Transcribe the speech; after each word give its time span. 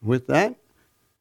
With 0.00 0.28
that, 0.28 0.54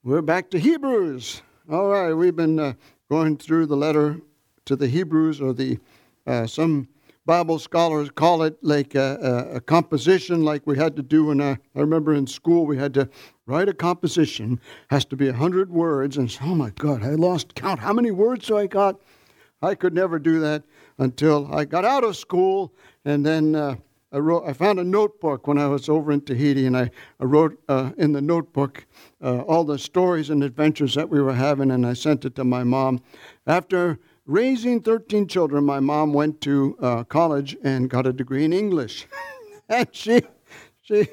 we're 0.04 0.22
back 0.22 0.52
to 0.52 0.60
Hebrews. 0.60 1.42
All 1.72 1.88
right, 1.88 2.14
we've 2.14 2.36
been 2.36 2.60
uh, 2.60 2.74
going 3.10 3.36
through 3.36 3.66
the 3.66 3.76
letter 3.76 4.22
to 4.66 4.76
the 4.76 4.88
Hebrews, 4.88 5.42
or 5.42 5.52
the 5.52 5.80
uh, 6.28 6.46
some 6.46 6.88
Bible 7.26 7.58
scholars 7.58 8.12
call 8.12 8.44
it 8.44 8.56
like 8.62 8.94
a, 8.94 9.18
a, 9.52 9.56
a, 9.56 9.62
composition, 9.62 10.44
like 10.44 10.68
we 10.68 10.78
had 10.78 10.96
to 10.96 11.02
do 11.02 11.32
in 11.32 11.42
a, 11.42 11.58
I 11.76 11.80
remember 11.80 12.14
in 12.14 12.28
school 12.28 12.68
we 12.68 12.78
had 12.78 12.94
to 12.94 13.10
write 13.48 13.68
a 13.68 13.74
composition. 13.74 14.60
Has 14.92 15.06
to 15.06 15.16
be 15.16 15.28
a 15.28 15.34
hundred 15.34 15.72
words, 15.72 16.18
and 16.18 16.38
oh 16.44 16.54
my 16.54 16.70
God, 16.70 17.02
I 17.02 17.16
lost 17.16 17.56
count. 17.56 17.80
How 17.80 17.94
many 17.94 18.12
words 18.12 18.46
do 18.46 18.58
I 18.58 18.68
got? 18.68 19.02
I 19.64 19.74
could 19.74 19.96
never 19.96 20.20
do 20.20 20.40
that 20.42 20.64
until 21.00 21.52
I 21.52 21.66
got 21.66 21.84
out 21.84 22.04
of 22.04 22.16
school, 22.16 22.76
and 23.06 23.26
then 23.26 23.56
uh, 23.56 23.78
I 24.12 24.20
wrote. 24.20 24.44
I 24.48 24.54
found 24.54 24.80
a 24.80 24.84
notebook 24.84 25.48
when 25.48 25.58
I 25.58 25.68
was 25.68 25.90
over 25.90 26.12
in 26.12 26.22
Tahiti, 26.22 26.66
and 26.66 26.78
I, 26.78 26.90
I 27.20 27.26
wrote 27.26 27.62
uh, 27.68 27.92
in 27.98 28.14
the 28.14 28.22
notebook 28.22 28.86
uh, 29.22 29.42
all 29.42 29.66
the 29.66 29.78
stories 29.78 30.30
and 30.30 30.44
adventures 30.44 30.94
that 30.96 31.10
we 31.10 31.22
were 31.22 31.34
having, 31.34 31.72
and 31.72 31.86
I 31.86 31.94
sent 31.94 32.24
it 32.24 32.36
to 32.36 32.46
my 32.46 32.64
mom. 32.64 33.02
After 33.46 34.00
raising 34.26 34.82
13 34.82 35.28
children, 35.28 35.66
my 35.66 35.82
mom 35.82 36.14
went 36.14 36.40
to 36.42 36.78
uh, 36.82 37.04
college 37.04 37.58
and 37.64 37.90
got 37.90 38.08
a 38.08 38.14
degree 38.14 38.46
in 38.46 38.54
English, 38.54 39.08
and 39.70 39.88
she, 39.92 40.22
she, 40.82 41.08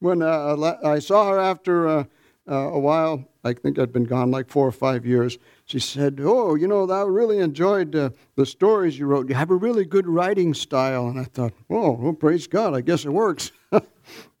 when 0.00 0.20
uh, 0.20 0.76
I 0.84 0.98
saw 0.98 1.30
her 1.30 1.38
after 1.38 1.86
uh, 1.86 2.04
uh, 2.50 2.54
a 2.54 2.78
while, 2.78 3.24
I 3.44 3.52
think 3.52 3.78
I'd 3.78 3.92
been 3.92 4.04
gone 4.04 4.32
like 4.32 4.48
four 4.48 4.66
or 4.66 4.72
five 4.72 5.06
years 5.06 5.38
she 5.72 5.78
said, 5.78 6.20
Oh, 6.22 6.54
you 6.54 6.68
know, 6.68 6.86
I 6.90 7.00
really 7.04 7.38
enjoyed 7.38 7.96
uh, 7.96 8.10
the 8.36 8.44
stories 8.44 8.98
you 8.98 9.06
wrote. 9.06 9.30
You 9.30 9.34
have 9.34 9.50
a 9.50 9.56
really 9.56 9.86
good 9.86 10.06
writing 10.06 10.52
style. 10.52 11.08
And 11.08 11.18
I 11.18 11.24
thought, 11.24 11.54
Oh, 11.70 11.92
well, 11.92 12.12
praise 12.12 12.46
God. 12.46 12.74
I 12.74 12.82
guess 12.82 13.06
it 13.06 13.10
works. 13.10 13.52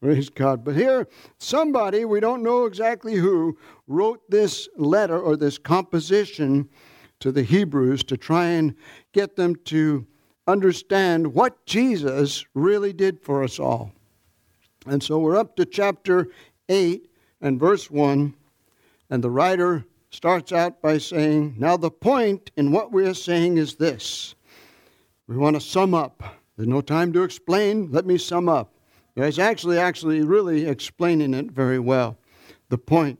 praise 0.02 0.28
God. 0.28 0.62
But 0.62 0.76
here, 0.76 1.08
somebody, 1.38 2.04
we 2.04 2.20
don't 2.20 2.42
know 2.42 2.66
exactly 2.66 3.14
who, 3.14 3.56
wrote 3.86 4.20
this 4.30 4.68
letter 4.76 5.18
or 5.18 5.38
this 5.38 5.56
composition 5.56 6.68
to 7.20 7.32
the 7.32 7.44
Hebrews 7.44 8.04
to 8.04 8.18
try 8.18 8.48
and 8.48 8.74
get 9.14 9.34
them 9.34 9.56
to 9.64 10.06
understand 10.46 11.32
what 11.32 11.64
Jesus 11.64 12.44
really 12.52 12.92
did 12.92 13.18
for 13.22 13.42
us 13.42 13.58
all. 13.58 13.90
And 14.84 15.02
so 15.02 15.18
we're 15.18 15.38
up 15.38 15.56
to 15.56 15.64
chapter 15.64 16.28
8 16.68 17.08
and 17.40 17.58
verse 17.58 17.90
1, 17.90 18.34
and 19.08 19.24
the 19.24 19.30
writer 19.30 19.86
starts 20.12 20.52
out 20.52 20.80
by 20.80 20.98
saying, 20.98 21.56
Now, 21.58 21.76
the 21.76 21.90
point 21.90 22.50
in 22.56 22.70
what 22.70 22.92
we 22.92 23.06
are 23.06 23.14
saying 23.14 23.56
is 23.56 23.74
this. 23.74 24.34
We 25.26 25.36
want 25.36 25.56
to 25.56 25.60
sum 25.60 25.94
up. 25.94 26.22
There's 26.56 26.68
no 26.68 26.82
time 26.82 27.12
to 27.14 27.22
explain. 27.22 27.90
Let 27.90 28.06
me 28.06 28.18
sum 28.18 28.48
up. 28.48 28.74
He's 29.16 29.38
actually, 29.38 29.78
actually, 29.78 30.22
really 30.22 30.66
explaining 30.66 31.34
it 31.34 31.50
very 31.50 31.78
well. 31.78 32.18
The 32.68 32.78
point 32.78 33.18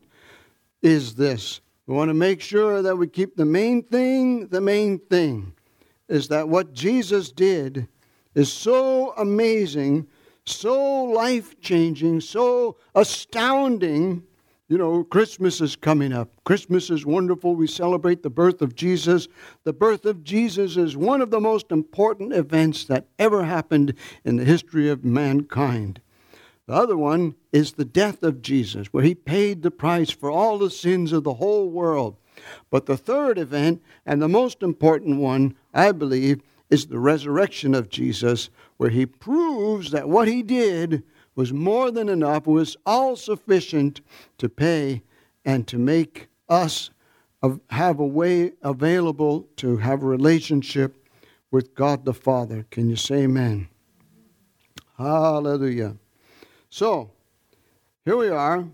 is 0.81 1.15
this 1.15 1.61
we 1.87 1.95
want 1.95 2.09
to 2.09 2.13
make 2.13 2.41
sure 2.41 2.81
that 2.81 2.97
we 2.97 3.07
keep 3.07 3.35
the 3.35 3.45
main 3.45 3.83
thing 3.83 4.47
the 4.47 4.61
main 4.61 4.99
thing 4.99 5.53
is 6.07 6.27
that 6.27 6.49
what 6.49 6.73
Jesus 6.73 7.31
did 7.31 7.87
is 8.35 8.51
so 8.51 9.13
amazing, 9.17 10.07
so 10.45 11.03
life 11.05 11.59
changing, 11.61 12.19
so 12.19 12.77
astounding 12.95 14.23
you 14.73 14.79
know, 14.79 15.03
Christmas 15.03 15.61
is 15.61 15.75
coming 15.75 16.11
up. 16.11 16.31
Christmas 16.45 16.89
is 16.89 17.05
wonderful. 17.05 17.55
We 17.55 17.67
celebrate 17.67 18.23
the 18.23 18.31
birth 18.31 18.59
of 18.59 18.73
Jesus. 18.73 19.27
The 19.65 19.71
birth 19.71 20.03
of 20.03 20.23
Jesus 20.23 20.77
is 20.77 20.97
one 20.97 21.21
of 21.21 21.29
the 21.29 21.39
most 21.39 21.71
important 21.71 22.33
events 22.33 22.85
that 22.85 23.05
ever 23.19 23.43
happened 23.43 23.93
in 24.25 24.37
the 24.37 24.45
history 24.45 24.89
of 24.89 25.05
mankind. 25.05 26.01
The 26.65 26.73
other 26.73 26.97
one 26.97 27.35
is 27.51 27.73
the 27.73 27.85
death 27.85 28.23
of 28.23 28.41
Jesus, 28.41 28.87
where 28.87 29.03
he 29.03 29.13
paid 29.13 29.61
the 29.61 29.69
price 29.69 30.09
for 30.09 30.31
all 30.31 30.57
the 30.57 30.71
sins 30.71 31.11
of 31.11 31.23
the 31.23 31.35
whole 31.35 31.69
world. 31.69 32.15
But 32.71 32.87
the 32.87 32.97
third 32.97 33.37
event, 33.37 33.79
and 34.07 34.23
the 34.23 34.27
most 34.27 34.63
important 34.63 35.19
one, 35.19 35.55
I 35.71 35.91
believe, 35.91 36.41
is 36.71 36.87
the 36.87 36.97
resurrection 36.97 37.75
of 37.75 37.89
Jesus, 37.89 38.49
where 38.77 38.89
he 38.89 39.05
proves 39.05 39.91
that 39.91 40.09
what 40.09 40.27
he 40.27 40.41
did 40.41 41.03
was 41.35 41.51
more 41.51 41.91
than 41.91 42.09
enough, 42.09 42.47
was 42.47 42.77
all 42.85 43.15
sufficient 43.15 44.01
to 44.37 44.49
pay 44.49 45.01
and 45.45 45.67
to 45.67 45.77
make 45.77 46.27
us 46.49 46.89
have 47.69 47.99
a 47.99 48.05
way 48.05 48.53
available 48.61 49.47
to 49.57 49.77
have 49.77 50.03
a 50.03 50.05
relationship 50.05 50.95
with 51.51 51.75
God 51.75 52.05
the 52.05 52.13
Father. 52.13 52.65
Can 52.71 52.89
you 52.89 52.95
say 52.95 53.23
amen? 53.23 53.67
Hallelujah. 54.97 55.97
So, 56.69 57.11
here 58.05 58.17
we 58.17 58.29
are. 58.29 58.65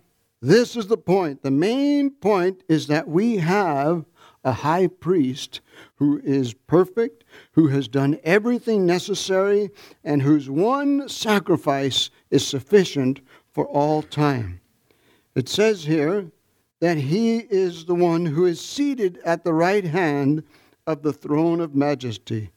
This 0.41 0.75
is 0.75 0.87
the 0.87 0.97
point. 0.97 1.41
The 1.41 1.51
main 1.51 2.11
point 2.11 2.63
is 2.69 2.87
that 2.87 3.07
we 3.07 3.37
have 3.37 4.05
a 4.43 4.51
high 4.51 4.87
priest 4.87 5.61
who 5.95 6.19
is 6.23 6.53
perfect, 6.53 7.23
who 7.53 7.67
has 7.67 7.87
done 7.87 8.19
everything 8.23 8.85
necessary, 8.85 9.69
and 10.03 10.21
whose 10.21 10.49
one 10.49 11.09
sacrifice 11.09 12.09
is 12.29 12.45
sufficient 12.45 13.19
for 13.51 13.67
all 13.67 14.01
time. 14.01 14.61
It 15.35 15.49
says 15.49 15.85
here 15.85 16.31
that 16.79 16.97
he 16.97 17.39
is 17.39 17.85
the 17.85 17.95
one 17.95 18.25
who 18.25 18.45
is 18.45 18.61
seated 18.61 19.19
at 19.25 19.43
the 19.43 19.53
right 19.53 19.83
hand 19.83 20.43
of 20.87 21.01
the 21.01 21.13
throne 21.13 21.59
of 21.59 21.75
majesty. 21.75 22.51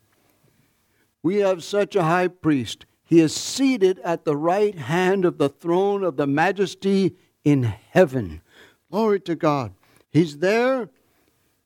We 1.23 1.37
have 1.37 1.63
such 1.63 1.95
a 1.97 2.05
high 2.05 2.29
priest. 2.29 2.87
He 3.05 3.21
is 3.21 3.35
seated 3.35 3.99
at 4.01 4.25
the 4.25 4.37
right 4.37 4.75
hand 4.75 5.25
of 5.25 5.39
the 5.39 5.49
throne 5.49 6.03
of 6.03 6.17
the 6.17 6.27
majesty 6.27 7.15
in 7.45 7.65
heaven. 7.65 8.41
Glory 8.91 9.21
to 9.21 9.35
God. 9.35 9.75
He's 10.11 10.39
there. 10.39 10.89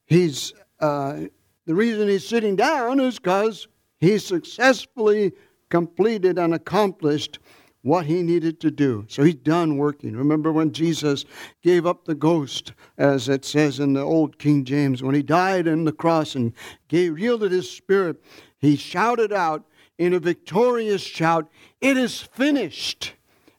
He's 0.07 0.55
uh, 0.81 1.23
the 1.67 1.75
reason 1.75 2.09
he's 2.09 2.27
sitting 2.27 2.57
down 2.57 3.01
is 3.01 3.19
because 3.19 3.67
he 3.99 4.19
successfully 4.19 5.33
completed 5.69 6.39
and 6.39 6.55
accomplished 6.55 7.39
what 7.87 8.07
he 8.07 8.21
needed 8.21 8.61
to 8.61 8.71
do. 8.71 9.05
So 9.09 9.23
he's 9.23 9.37
done 9.37 9.77
working. 9.77 10.17
Remember 10.17 10.51
when 10.51 10.73
Jesus 10.73 11.25
gave 11.63 11.87
up 11.87 12.05
the 12.05 12.17
ghost, 12.17 12.73
as 12.99 13.29
it 13.29 13.45
says 13.45 13.79
in 13.79 13.93
the 13.93 14.01
old 14.01 14.39
King 14.39 14.65
James, 14.65 15.05
when 15.05 15.15
he 15.15 15.23
died 15.23 15.69
on 15.69 15.85
the 15.85 15.93
cross 15.93 16.35
and 16.35 16.53
gave, 16.89 17.17
yielded 17.17 17.53
his 17.53 17.71
spirit, 17.71 18.21
he 18.59 18.75
shouted 18.75 19.33
out 19.33 19.65
in 19.99 20.15
a 20.15 20.19
victorious 20.19 21.01
shout, 21.01 21.49
It 21.81 21.97
is 21.97 22.21
finished. 22.21 23.13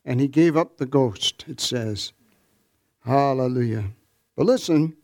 And 0.03 0.19
he 0.19 0.27
gave 0.27 0.57
up 0.57 0.77
the 0.77 0.85
ghost, 0.85 1.45
it 1.47 1.61
says. 1.61 2.11
Hallelujah. 3.05 3.91
But 4.35 4.45
listen, 4.45 4.96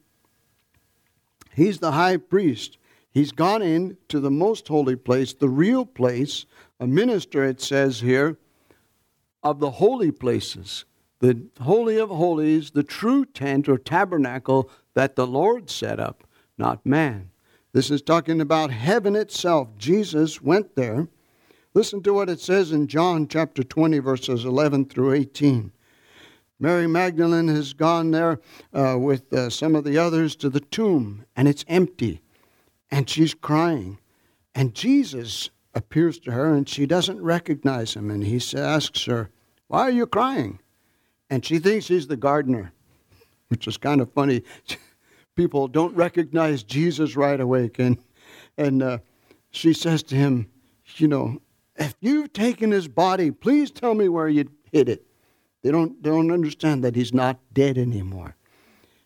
he's 1.56 1.80
the 1.80 1.92
high 1.92 2.18
priest. 2.18 2.78
He's 3.12 3.32
gone 3.32 3.62
in 3.62 3.98
to 4.10 4.20
the 4.20 4.32
most 4.32 4.68
holy 4.68 4.96
place, 4.96 5.34
the 5.34 5.50
real 5.50 5.86
place, 5.86 6.46
a 6.80 6.88
minister, 6.88 7.44
it 7.44 7.62
says 7.62 8.00
here, 8.02 8.38
of 9.44 9.60
the 9.60 9.72
holy 9.72 10.12
places, 10.12 10.86
the 11.20 11.46
Holy 11.62 11.98
of 11.98 12.10
Holies, 12.10 12.72
the 12.72 12.84
true 12.84 13.24
tent 13.24 13.70
or 13.70 13.78
tabernacle 13.78 14.70
that 14.94 15.16
the 15.16 15.28
Lord 15.28 15.70
set 15.70 16.00
up, 16.00 16.24
not 16.58 16.86
man. 16.86 17.30
This 17.72 17.90
is 17.90 18.02
talking 18.02 18.42
about 18.42 18.72
heaven 18.72 19.16
itself. 19.16 19.70
Jesus 19.78 20.42
went 20.42 20.76
there. 20.76 21.08
Listen 21.74 22.04
to 22.04 22.14
what 22.14 22.30
it 22.30 22.40
says 22.40 22.72
in 22.72 22.88
John 22.88 23.28
chapter 23.28 23.64
20, 23.64 24.00
verses 24.00 24.46
11 24.46 24.86
through 24.86 25.14
18. 25.14 25.72
Mary 26.64 26.88
Magdalene 26.88 27.50
has 27.50 27.74
gone 27.74 28.12
there 28.12 28.40
uh, 28.74 28.96
with 28.98 29.34
uh, 29.34 29.50
some 29.50 29.76
of 29.76 29.84
the 29.84 29.98
others 29.98 30.34
to 30.38 30.50
the 30.50 30.62
tomb, 30.62 31.26
and 31.36 31.46
it's 31.46 31.66
empty 31.68 32.22
and 32.90 33.10
she's 33.10 33.34
crying. 33.34 34.00
And 34.56 34.74
Jesus 34.74 35.50
appears 35.74 36.20
to 36.20 36.32
her 36.32 36.54
and 36.54 36.70
she 36.70 36.86
doesn't 36.86 37.22
recognize 37.22 37.96
him. 37.96 38.10
And 38.10 38.24
he 38.24 38.40
asks 38.56 39.04
her, 39.04 39.30
Why 39.68 39.82
are 39.82 39.92
you 39.92 40.06
crying? 40.06 40.60
And 41.30 41.44
she 41.44 41.60
thinks 41.60 41.90
he's 41.90 42.08
the 42.08 42.16
gardener, 42.16 42.72
which 43.50 43.68
is 43.68 43.76
kind 43.76 44.00
of 44.00 44.14
funny. 44.14 44.44
People 45.36 45.68
don't 45.68 45.94
recognize 45.98 46.64
Jesus 46.64 47.18
right 47.18 47.42
away. 47.42 47.72
And, 47.78 47.98
and 48.58 48.82
uh, 48.82 48.98
she 49.52 49.74
says 49.74 50.02
to 50.04 50.16
him, 50.16 50.48
You 50.96 51.10
know, 51.10 51.42
if 51.76 51.94
you've 52.00 52.32
taken 52.32 52.72
his 52.72 52.88
body, 52.88 53.32
please 53.32 53.70
tell 53.70 53.96
me 53.96 54.08
where 54.08 54.30
you 54.30 54.50
hid 54.72 54.88
it. 54.88 55.06
They 55.64 55.72
don't, 55.72 56.02
they 56.04 56.10
don't 56.10 56.32
understand 56.32 56.84
that 56.84 56.96
he's 56.96 57.14
not 57.14 57.40
dead 57.54 57.78
anymore. 57.78 58.36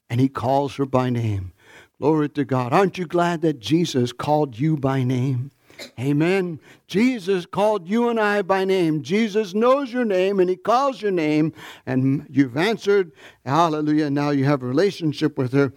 And 0.10 0.20
he 0.20 0.28
calls 0.28 0.76
her 0.76 0.86
by 0.86 1.10
name. 1.10 1.54
Glory 2.00 2.30
to 2.30 2.46
God. 2.46 2.74
Aren't 2.74 2.98
you 2.98 3.06
glad 3.06 3.42
that 3.42 3.60
Jesus 3.60 4.12
called 4.12 4.60
you 4.60 4.76
by 4.78 5.04
name? 5.04 5.52
Amen. 6.00 6.60
Jesus 6.88 7.46
called 7.46 7.88
you 7.88 8.10
and 8.10 8.20
I 8.20 8.42
by 8.42 8.66
name. 8.66 9.04
Jesus 9.04 9.54
knows 9.54 9.92
your 9.92 10.06
name 10.06 10.40
and 10.40 10.50
He 10.50 10.56
calls 10.56 11.02
your 11.02 11.12
name, 11.12 11.54
and 11.86 12.26
you've 12.30 12.58
answered. 12.58 13.12
Hallelujah. 13.46 14.10
Now 14.10 14.32
you 14.32 14.46
have 14.46 14.64
a 14.64 14.68
relationship 14.68 15.38
with 15.38 15.54
her. 15.54 15.74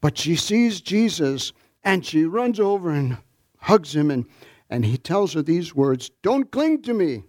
But 0.00 0.18
she 0.18 0.36
sees 0.36 0.80
Jesus 0.80 1.52
and 1.82 2.04
she 2.04 2.24
runs 2.24 2.58
over 2.58 2.90
and 2.90 3.18
hugs 3.58 3.94
him, 3.94 4.10
and, 4.10 4.26
and 4.70 4.84
He 4.84 4.96
tells 4.96 5.34
her 5.34 5.42
these 5.42 5.74
words 5.74 6.10
Don't 6.22 6.50
cling 6.50 6.82
to 6.82 6.94
me. 6.94 7.24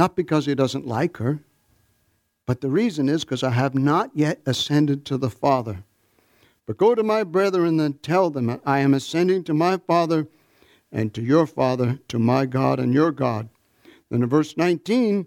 Not 0.00 0.16
because 0.16 0.46
He 0.46 0.54
doesn't 0.54 0.86
like 0.86 1.18
her, 1.18 1.40
But 2.46 2.62
the 2.62 2.70
reason 2.70 3.06
is 3.06 3.22
because 3.22 3.42
I 3.42 3.50
have 3.50 3.74
not 3.74 4.10
yet 4.14 4.40
ascended 4.46 5.04
to 5.04 5.18
the 5.18 5.28
Father. 5.28 5.84
But 6.66 6.78
go 6.78 6.94
to 6.94 7.02
my 7.02 7.22
brethren 7.22 7.78
and 7.78 8.02
tell 8.02 8.30
them, 8.30 8.62
I 8.64 8.78
am 8.78 8.94
ascending 8.94 9.44
to 9.44 9.52
my 9.52 9.76
Father 9.76 10.26
and 10.90 11.12
to 11.12 11.20
your 11.20 11.46
Father, 11.46 11.98
to 12.08 12.18
my 12.18 12.46
God 12.46 12.80
and 12.80 12.94
your 12.94 13.12
God. 13.12 13.50
Then 14.08 14.22
in 14.22 14.28
verse 14.30 14.56
19, 14.56 15.26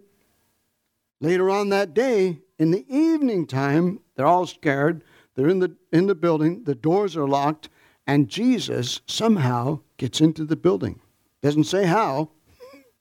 later 1.22 1.52
on 1.52 1.70
that 1.70 1.94
day, 1.94 2.40
in 2.58 2.72
the 2.72 2.88
evening 2.90 3.46
time, 3.46 4.00
they're 4.16 4.26
all 4.26 4.48
scared. 4.48 5.04
They're 5.36 5.50
in 5.50 5.60
the, 5.60 5.76
in 5.92 6.08
the 6.08 6.16
building, 6.16 6.64
the 6.64 6.74
doors 6.74 7.16
are 7.16 7.28
locked, 7.28 7.70
and 8.08 8.28
Jesus 8.28 9.02
somehow 9.06 9.82
gets 9.98 10.20
into 10.20 10.44
the 10.44 10.56
building. 10.56 11.00
Doesn't 11.44 11.66
say 11.66 11.86
how, 11.86 12.32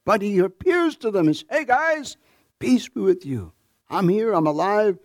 but 0.05 0.23
he 0.23 0.39
appears 0.39 0.97
to 0.97 1.11
them 1.11 1.27
and 1.27 1.37
says, 1.37 1.47
Hey 1.51 1.65
guys, 1.65 2.17
peace 2.59 2.89
be 2.89 3.01
with 3.01 3.25
you. 3.25 3.53
I'm 3.89 4.09
here, 4.09 4.33
I'm 4.33 4.47
alive. 4.47 4.99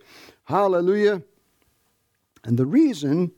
Hallelujah. 0.44 1.22
And 2.44 2.58
the 2.58 2.66
reason 2.66 3.32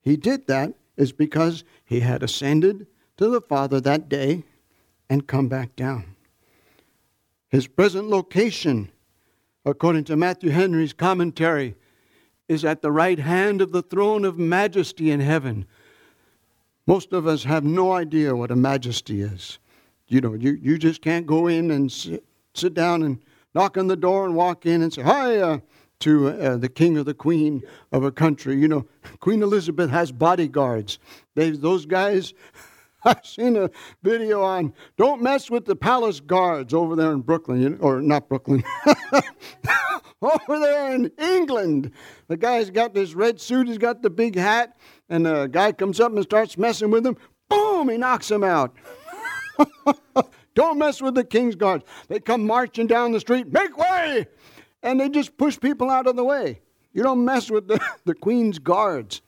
he 0.00 0.16
did 0.16 0.46
that 0.48 0.74
is 0.96 1.12
because 1.12 1.64
he 1.84 2.00
had 2.00 2.22
ascended 2.22 2.86
to 3.16 3.28
the 3.28 3.40
Father 3.40 3.80
that 3.80 4.08
day 4.08 4.44
and 5.08 5.26
come 5.26 5.48
back 5.48 5.74
down. 5.76 6.16
His 7.48 7.66
present 7.66 8.08
location, 8.08 8.90
according 9.64 10.04
to 10.04 10.16
Matthew 10.16 10.50
Henry's 10.50 10.92
commentary, 10.92 11.76
is 12.48 12.64
at 12.64 12.82
the 12.82 12.92
right 12.92 13.18
hand 13.18 13.60
of 13.60 13.72
the 13.72 13.82
throne 13.82 14.24
of 14.24 14.38
majesty 14.38 15.10
in 15.10 15.20
heaven. 15.20 15.66
Most 16.86 17.12
of 17.12 17.26
us 17.26 17.44
have 17.44 17.64
no 17.64 17.92
idea 17.92 18.34
what 18.34 18.50
a 18.50 18.56
majesty 18.56 19.20
is. 19.22 19.58
You 20.12 20.20
know, 20.20 20.34
you, 20.34 20.58
you 20.60 20.76
just 20.76 21.00
can't 21.00 21.26
go 21.26 21.46
in 21.46 21.70
and 21.70 21.90
sit, 21.90 22.22
sit 22.54 22.74
down 22.74 23.02
and 23.02 23.18
knock 23.54 23.78
on 23.78 23.86
the 23.86 23.96
door 23.96 24.26
and 24.26 24.34
walk 24.34 24.66
in 24.66 24.82
and 24.82 24.92
say, 24.92 25.00
Hi, 25.00 25.38
uh, 25.38 25.58
to 26.00 26.28
uh, 26.28 26.56
the 26.58 26.68
king 26.68 26.98
or 26.98 27.04
the 27.04 27.14
queen 27.14 27.62
of 27.92 28.04
a 28.04 28.12
country. 28.12 28.56
You 28.56 28.68
know, 28.68 28.86
Queen 29.20 29.42
Elizabeth 29.42 29.88
has 29.88 30.12
bodyguards. 30.12 30.98
They, 31.34 31.50
those 31.50 31.86
guys, 31.86 32.34
I've 33.04 33.24
seen 33.24 33.56
a 33.56 33.70
video 34.02 34.42
on 34.42 34.74
don't 34.98 35.22
mess 35.22 35.50
with 35.50 35.64
the 35.64 35.76
palace 35.76 36.20
guards 36.20 36.74
over 36.74 36.94
there 36.94 37.12
in 37.12 37.20
Brooklyn, 37.20 37.78
or 37.80 38.02
not 38.02 38.28
Brooklyn, 38.28 38.62
over 40.22 40.58
there 40.58 40.92
in 40.92 41.10
England. 41.18 41.92
The 42.28 42.36
guy's 42.36 42.68
got 42.68 42.92
this 42.92 43.14
red 43.14 43.40
suit, 43.40 43.66
he's 43.66 43.78
got 43.78 44.02
the 44.02 44.10
big 44.10 44.36
hat, 44.36 44.76
and 45.08 45.24
the 45.24 45.46
guy 45.46 45.72
comes 45.72 46.00
up 46.00 46.12
and 46.12 46.22
starts 46.22 46.58
messing 46.58 46.90
with 46.90 47.06
him. 47.06 47.16
Boom, 47.48 47.88
he 47.88 47.96
knocks 47.96 48.30
him 48.30 48.44
out. 48.44 48.74
don't 50.54 50.78
mess 50.78 51.00
with 51.00 51.14
the 51.14 51.24
king's 51.24 51.54
guards. 51.54 51.84
They 52.08 52.20
come 52.20 52.46
marching 52.46 52.86
down 52.86 53.12
the 53.12 53.20
street, 53.20 53.52
make 53.52 53.76
way! 53.76 54.26
and 54.82 55.00
they 55.00 55.08
just 55.08 55.36
push 55.36 55.58
people 55.58 55.90
out 55.90 56.06
of 56.06 56.16
the 56.16 56.24
way. 56.24 56.60
You 56.92 57.02
don't 57.02 57.24
mess 57.24 57.50
with 57.50 57.68
the, 57.68 57.80
the 58.04 58.14
Queen's 58.14 58.58
guards. 58.58 59.22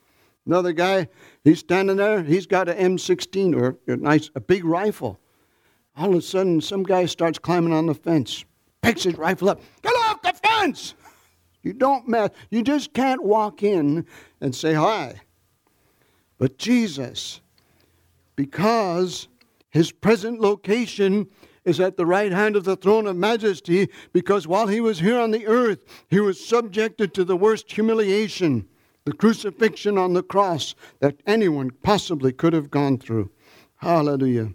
Another 0.45 0.73
guy, 0.73 1.07
he's 1.43 1.59
standing 1.59 1.97
there, 1.97 2.21
he's 2.21 2.45
got 2.45 2.69
an 2.69 2.95
M16 2.95 3.59
or 3.59 3.77
a 3.87 3.95
nice 3.95 4.29
a 4.35 4.39
big 4.39 4.63
rifle. 4.63 5.19
All 5.97 6.09
of 6.09 6.15
a 6.15 6.21
sudden, 6.21 6.61
some 6.61 6.83
guy 6.83 7.05
starts 7.05 7.39
climbing 7.39 7.73
on 7.73 7.87
the 7.87 7.95
fence, 7.95 8.45
picks 8.81 9.03
his 9.03 9.17
rifle 9.17 9.49
up, 9.49 9.61
get 9.81 9.93
off 9.93 10.21
the 10.21 10.33
fence! 10.33 10.93
You 11.63 11.73
don't 11.73 12.07
mess, 12.07 12.29
you 12.51 12.61
just 12.61 12.93
can't 12.93 13.23
walk 13.23 13.63
in 13.63 14.05
and 14.39 14.53
say 14.53 14.73
hi. 14.73 15.21
But 16.37 16.59
Jesus, 16.59 17.41
because 18.35 19.29
his 19.75 19.91
present 19.91 20.39
location 20.39 21.27
is 21.65 21.81
at 21.81 21.97
the 21.97 22.05
right 22.05 22.31
hand 22.31 22.55
of 22.55 22.63
the 22.63 22.77
throne 22.77 23.05
of 23.07 23.17
majesty 23.17 23.89
because 24.13 24.47
while 24.47 24.67
he 24.67 24.79
was 24.79 25.01
here 25.01 25.19
on 25.19 25.31
the 25.31 25.45
earth, 25.45 25.79
he 26.07 26.21
was 26.21 26.47
subjected 26.47 27.13
to 27.13 27.25
the 27.25 27.35
worst 27.35 27.69
humiliation, 27.69 28.65
the 29.03 29.11
crucifixion 29.11 29.97
on 29.97 30.13
the 30.13 30.23
cross 30.23 30.75
that 31.01 31.19
anyone 31.27 31.71
possibly 31.83 32.31
could 32.31 32.53
have 32.53 32.71
gone 32.71 32.97
through. 32.97 33.29
Hallelujah. 33.75 34.53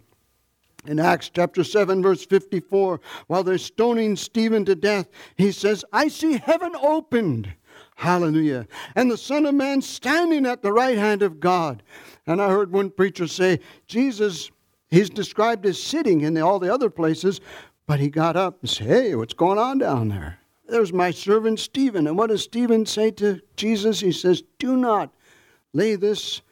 In 0.87 0.99
Acts 0.99 1.29
chapter 1.29 1.65
7, 1.65 2.03
verse 2.03 2.25
54, 2.25 2.99
while 3.27 3.45
they're 3.45 3.59
stoning 3.59 4.17
Stephen 4.17 4.65
to 4.65 4.75
death, 4.75 5.07
he 5.37 5.53
says, 5.53 5.85
I 5.93 6.09
see 6.09 6.39
heaven 6.39 6.73
opened. 6.81 7.53
Hallelujah. 7.97 8.67
And 8.97 9.11
the 9.11 9.19
Son 9.19 9.45
of 9.45 9.55
Man 9.55 9.83
standing 9.83 10.47
at 10.47 10.63
the 10.63 10.73
right 10.73 10.97
hand 10.97 11.23
of 11.23 11.41
God. 11.41 11.83
And 12.27 12.41
I 12.41 12.49
heard 12.49 12.73
one 12.73 12.89
preacher 12.89 13.27
say, 13.27 13.61
Jesus 13.87 14.51
He's 14.91 15.11
described 15.11 15.65
as 15.67 15.83
sitting 15.83 16.23
in 16.23 16.37
all 16.39 16.59
the 16.59 16.73
other 16.73 16.91
places, 16.91 17.41
but 17.87 18.01
he 18.01 18.09
got 18.09 18.37
up 18.37 18.59
and 18.61 18.71
said, 18.71 18.87
Hey, 18.87 19.15
what's 19.15 19.35
going 19.35 19.59
on 19.59 19.79
down 19.79 20.09
there? 20.09 20.39
There's 20.69 20.93
my 20.93 21.11
servant 21.11 21.59
Stephen. 21.59 22.07
And 22.07 22.17
what 22.17 22.29
does 22.29 22.43
Stephen 22.43 22.87
say 22.87 23.11
to 23.13 23.41
Jesus? 23.57 24.01
He 24.01 24.13
says, 24.13 24.43
Do 24.59 24.77
not 24.77 25.13
lay 25.73 25.97
this 25.97 26.43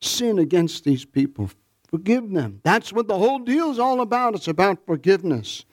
sin 0.00 0.38
against 0.38 0.84
these 0.84 1.04
people. 1.04 1.50
Forgive 1.88 2.30
them. 2.30 2.60
That's 2.64 2.92
what 2.92 3.08
the 3.08 3.16
whole 3.18 3.38
deal 3.38 3.70
is 3.70 3.78
all 3.78 4.02
about. 4.02 4.34
It's 4.34 4.48
about 4.48 4.84
forgiveness. 4.84 5.64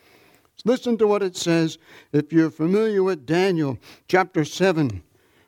Listen 0.64 0.98
to 0.98 1.06
what 1.06 1.22
it 1.22 1.36
says 1.36 1.78
if 2.12 2.34
you're 2.34 2.50
familiar 2.50 3.04
with 3.04 3.26
Daniel 3.26 3.78
chapter 4.08 4.44
7, 4.44 5.04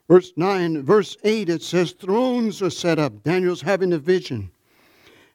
verse 0.08 0.32
9, 0.36 0.84
verse 0.84 1.18
8, 1.24 1.50
it 1.50 1.64
says, 1.64 1.94
Thrones 1.94 2.62
are 2.62 2.70
set 2.70 3.00
up. 3.00 3.24
Daniel's 3.24 3.62
having 3.62 3.94
a 3.94 3.98
vision. 3.98 4.52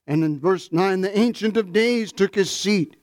And 0.06 0.24
in 0.24 0.40
verse 0.40 0.70
9, 0.72 1.00
the 1.00 1.16
Ancient 1.18 1.56
of 1.56 1.72
Days 1.72 2.12
took 2.12 2.34
his 2.34 2.50
seat. 2.50 2.96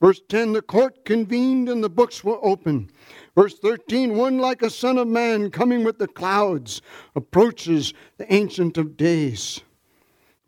Verse 0.00 0.20
10, 0.28 0.52
the 0.52 0.62
court 0.62 1.04
convened 1.04 1.68
and 1.68 1.82
the 1.82 1.88
books 1.88 2.22
were 2.22 2.44
open. 2.44 2.90
Verse 3.34 3.58
13, 3.58 4.16
one 4.16 4.38
like 4.38 4.62
a 4.62 4.70
son 4.70 4.98
of 4.98 5.08
man 5.08 5.50
coming 5.50 5.84
with 5.84 5.98
the 5.98 6.06
clouds 6.06 6.82
approaches 7.14 7.94
the 8.18 8.32
Ancient 8.32 8.76
of 8.76 8.96
Days. 8.96 9.62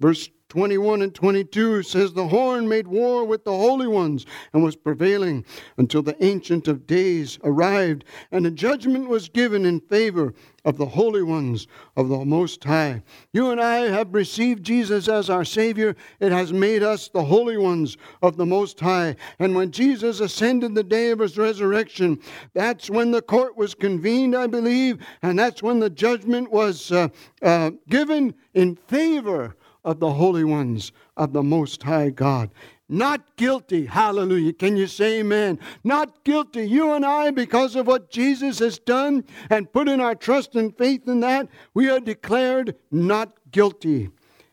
Verse 0.00 0.28
21 0.48 1.02
and 1.02 1.14
22 1.14 1.82
says, 1.82 2.14
The 2.14 2.28
horn 2.28 2.66
made 2.68 2.88
war 2.88 3.24
with 3.24 3.44
the 3.44 3.52
holy 3.52 3.86
ones 3.86 4.24
and 4.54 4.64
was 4.64 4.76
prevailing 4.76 5.44
until 5.76 6.02
the 6.02 6.16
Ancient 6.24 6.68
of 6.68 6.86
Days 6.86 7.38
arrived, 7.44 8.04
and 8.32 8.46
a 8.46 8.50
judgment 8.50 9.10
was 9.10 9.28
given 9.28 9.66
in 9.66 9.80
favor 9.80 10.32
of 10.64 10.78
the 10.78 10.86
holy 10.86 11.22
ones 11.22 11.66
of 11.96 12.08
the 12.08 12.24
Most 12.24 12.64
High. 12.64 13.02
You 13.32 13.50
and 13.50 13.60
I 13.60 13.88
have 13.88 14.14
received 14.14 14.64
Jesus 14.64 15.06
as 15.06 15.28
our 15.28 15.44
Savior. 15.44 15.94
It 16.18 16.32
has 16.32 16.50
made 16.50 16.82
us 16.82 17.08
the 17.08 17.24
holy 17.24 17.58
ones 17.58 17.98
of 18.22 18.38
the 18.38 18.46
Most 18.46 18.80
High. 18.80 19.16
And 19.38 19.54
when 19.54 19.70
Jesus 19.70 20.20
ascended 20.20 20.74
the 20.74 20.82
day 20.82 21.10
of 21.10 21.18
his 21.18 21.36
resurrection, 21.36 22.18
that's 22.54 22.88
when 22.88 23.10
the 23.10 23.22
court 23.22 23.56
was 23.56 23.74
convened, 23.74 24.34
I 24.34 24.46
believe, 24.46 24.98
and 25.20 25.38
that's 25.38 25.62
when 25.62 25.78
the 25.78 25.90
judgment 25.90 26.50
was 26.50 26.90
uh, 26.90 27.08
uh, 27.42 27.72
given 27.88 28.34
in 28.54 28.76
favor 28.76 29.54
of 29.88 30.00
the 30.00 30.12
holy 30.12 30.44
ones 30.44 30.92
of 31.16 31.32
the 31.32 31.42
Most 31.42 31.82
High 31.82 32.10
God. 32.10 32.50
Not 32.90 33.36
guilty. 33.36 33.86
Hallelujah. 33.86 34.52
Can 34.52 34.76
you 34.76 34.86
say 34.86 35.20
amen? 35.20 35.58
Not 35.82 36.24
guilty. 36.24 36.68
You 36.68 36.92
and 36.92 37.06
I, 37.06 37.30
because 37.30 37.74
of 37.74 37.86
what 37.86 38.10
Jesus 38.10 38.58
has 38.58 38.78
done 38.78 39.24
and 39.48 39.72
put 39.72 39.88
in 39.88 39.98
our 39.98 40.14
trust 40.14 40.54
and 40.56 40.76
faith 40.76 41.08
in 41.08 41.20
that, 41.20 41.48
we 41.72 41.88
are 41.88 42.00
declared 42.00 42.76
not 42.90 43.32
guilty. 43.50 44.10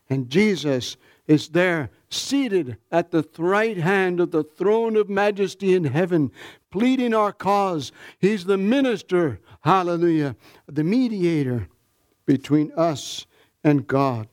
And 0.10 0.30
Jesus 0.30 0.96
is 1.28 1.50
there, 1.50 1.90
seated 2.10 2.78
at 2.90 3.12
the 3.12 3.28
right 3.38 3.78
hand 3.78 4.22
of 4.22 4.32
the 4.32 4.44
throne 4.44 4.96
of 4.96 5.10
majesty 5.10 5.74
in 5.74 5.84
heaven, 5.84 6.32
pleading 6.72 7.14
our 7.14 7.34
cause. 7.34 7.92
He's 8.20 8.46
the 8.46 8.58
minister, 8.58 9.42
hallelujah, 9.66 10.38
the 10.66 10.86
mediator 10.86 11.68
between 12.26 12.72
us 12.78 13.26
and 13.66 13.86
God. 13.86 14.30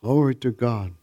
Glory 0.00 0.34
to 0.36 0.52
God. 0.52 0.94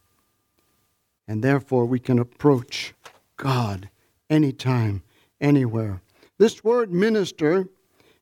And 1.28 1.44
therefore, 1.44 1.86
we 1.86 2.00
can 2.00 2.20
approach 2.20 2.94
God 3.36 3.90
anytime, 4.30 5.04
anywhere. 5.42 6.02
This 6.38 6.64
word 6.64 6.92
minister, 6.94 7.68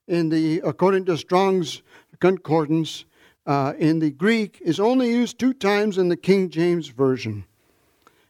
in 0.07 0.29
the 0.29 0.61
according 0.61 1.05
to 1.05 1.17
Strong's 1.17 1.81
concordance, 2.19 3.05
uh, 3.45 3.73
in 3.77 3.99
the 3.99 4.11
Greek, 4.11 4.59
is 4.61 4.79
only 4.79 5.09
used 5.09 5.37
two 5.37 5.53
times 5.53 5.97
in 5.97 6.09
the 6.09 6.17
King 6.17 6.49
James 6.49 6.87
Version. 6.87 7.45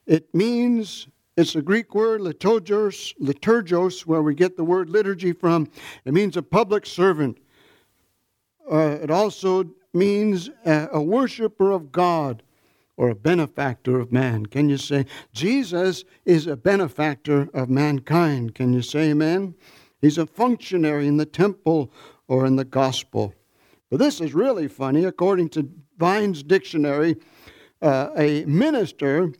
It 0.06 0.34
means 0.34 1.08
it's 1.38 1.56
a 1.56 1.62
Greek 1.62 1.96
word, 1.96 2.22
liturgos, 2.22 3.14
liturgos, 3.20 4.02
where 4.02 4.22
we 4.22 4.36
get 4.36 4.58
the 4.58 4.64
word 4.64 4.90
liturgy 4.90 5.32
from. 5.32 5.70
It 6.06 6.14
means 6.14 6.36
a 6.36 6.44
public 6.44 6.86
servant. 6.86 7.38
Uh, 8.70 8.98
it 9.02 9.12
also 9.12 9.66
means 9.94 10.50
a, 10.66 10.90
a 10.94 11.02
worshiper 11.02 11.72
of 11.72 11.92
God 11.92 12.44
or 12.98 13.10
a 13.10 13.16
benefactor 13.16 14.00
of 14.00 14.12
man. 14.12 14.46
Can 14.46 14.70
you 14.70 14.78
say, 14.78 15.06
Jesus 15.32 16.04
is 16.26 16.48
a 16.48 16.56
benefactor 16.56 17.50
of 17.54 17.70
mankind? 17.70 18.56
Can 18.56 18.74
you 18.74 18.82
say 18.82 19.12
amen? 19.12 19.56
He's 20.02 20.18
a 20.18 20.26
functionary 20.26 21.08
in 21.08 21.18
the 21.18 21.26
temple 21.26 21.92
or 22.28 22.46
in 22.46 22.56
the 22.56 22.66
gospel. 22.66 23.34
But 23.90 24.00
this 24.00 24.22
is 24.22 24.34
really 24.34 24.68
funny. 24.68 25.06
According 25.06 25.50
to 25.50 25.70
Vine's 25.98 26.44
dictionary, 26.44 27.16
uh, 27.82 28.10
a 28.18 28.46
minister 28.46 29.32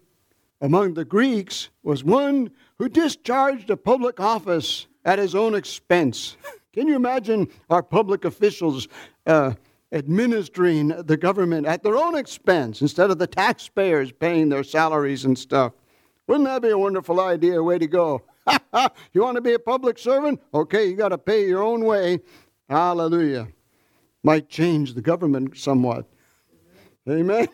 among 0.62 0.94
the 0.94 1.06
Greeks 1.06 1.70
was 1.84 2.04
one 2.04 2.52
who 2.78 2.88
discharged 2.88 3.70
a 3.70 3.78
public 3.78 4.20
office 4.20 4.88
at 5.06 5.20
his 5.20 5.36
own 5.36 5.56
expense. 5.56 6.38
Can 6.74 6.88
you 6.88 6.96
imagine 6.96 7.50
our 7.70 7.84
public 7.84 8.26
officials 8.26 8.88
uh, 9.26 9.54
administering 9.94 10.90
the 10.90 11.16
government 11.16 11.68
at 11.68 11.84
their 11.84 11.96
own 11.96 12.16
expense 12.16 12.82
instead 12.82 13.12
of 13.12 13.20
the 13.20 13.28
taxpayers 13.28 14.12
paying 14.12 14.50
their 14.50 14.64
salaries 14.64 15.24
and 15.24 15.38
stuff? 15.38 15.74
Wouldn't 16.28 16.48
that 16.48 16.62
be 16.62 16.70
a 16.70 16.78
wonderful 16.78 17.22
idea? 17.22 17.62
Way 17.62 17.78
to 17.78 17.88
go. 17.88 18.24
you 19.14 19.22
want 19.22 19.36
to 19.36 19.42
be 19.42 19.54
a 19.54 19.60
public 19.60 19.98
servant? 19.98 20.42
Okay, 20.54 20.88
you 20.88 20.96
got 20.96 21.10
to 21.10 21.18
pay 21.18 21.48
your 21.48 21.64
own 21.64 21.86
way. 21.86 22.20
Hallelujah. 22.70 23.48
Might 24.24 24.50
change 24.50 24.94
the 24.94 25.02
government 25.02 25.58
somewhat. 25.58 26.08
Amen. 27.10 27.48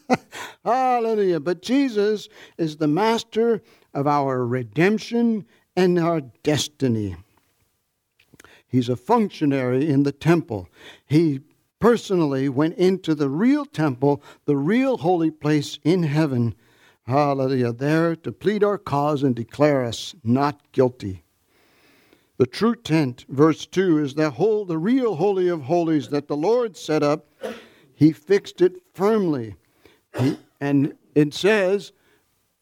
Hallelujah. 0.64 1.40
But 1.40 1.60
Jesus 1.62 2.28
is 2.56 2.78
the 2.78 2.88
master 2.88 3.62
of 3.92 4.06
our 4.06 4.46
redemption 4.46 5.46
and 5.76 5.98
our 5.98 6.22
destiny. 6.42 7.16
He's 8.66 8.88
a 8.88 8.96
functionary 8.96 9.88
in 9.88 10.02
the 10.02 10.12
temple. 10.12 10.68
He 11.06 11.40
personally 11.78 12.48
went 12.48 12.76
into 12.76 13.14
the 13.14 13.28
real 13.28 13.64
temple, 13.64 14.22
the 14.44 14.56
real 14.56 14.98
holy 14.98 15.30
place 15.30 15.78
in 15.84 16.02
heaven. 16.04 16.54
Hallelujah. 17.06 17.72
There 17.72 18.16
to 18.16 18.32
plead 18.32 18.62
our 18.62 18.78
cause 18.78 19.22
and 19.22 19.34
declare 19.34 19.84
us 19.84 20.14
not 20.22 20.60
guilty. 20.72 21.24
The 22.36 22.46
true 22.46 22.76
tent, 22.76 23.24
verse 23.28 23.66
2, 23.66 23.98
is 23.98 24.14
the 24.14 24.30
whole, 24.30 24.64
the 24.64 24.78
real 24.78 25.16
holy 25.16 25.48
of 25.48 25.62
holies 25.62 26.08
that 26.10 26.28
the 26.28 26.36
Lord 26.36 26.76
set 26.76 27.02
up. 27.02 27.26
He 27.94 28.12
fixed 28.12 28.60
it 28.60 28.82
firmly. 28.94 29.56
He, 30.16 30.38
and 30.60 30.94
it 31.14 31.34
says, 31.34 31.92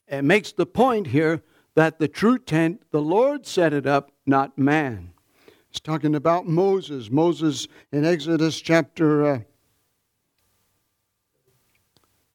it 0.08 0.22
makes 0.22 0.52
the 0.52 0.64
point 0.64 1.08
here 1.08 1.42
that 1.74 1.98
the 1.98 2.08
true 2.08 2.38
tent, 2.38 2.82
the 2.90 3.02
Lord 3.02 3.46
set 3.46 3.74
it 3.74 3.86
up, 3.86 4.12
not 4.24 4.56
man. 4.56 5.12
It's 5.76 5.82
talking 5.82 6.14
about 6.14 6.48
Moses. 6.48 7.10
Moses 7.10 7.68
in 7.92 8.06
Exodus 8.06 8.58
chapter, 8.62 9.26
uh, 9.26 9.40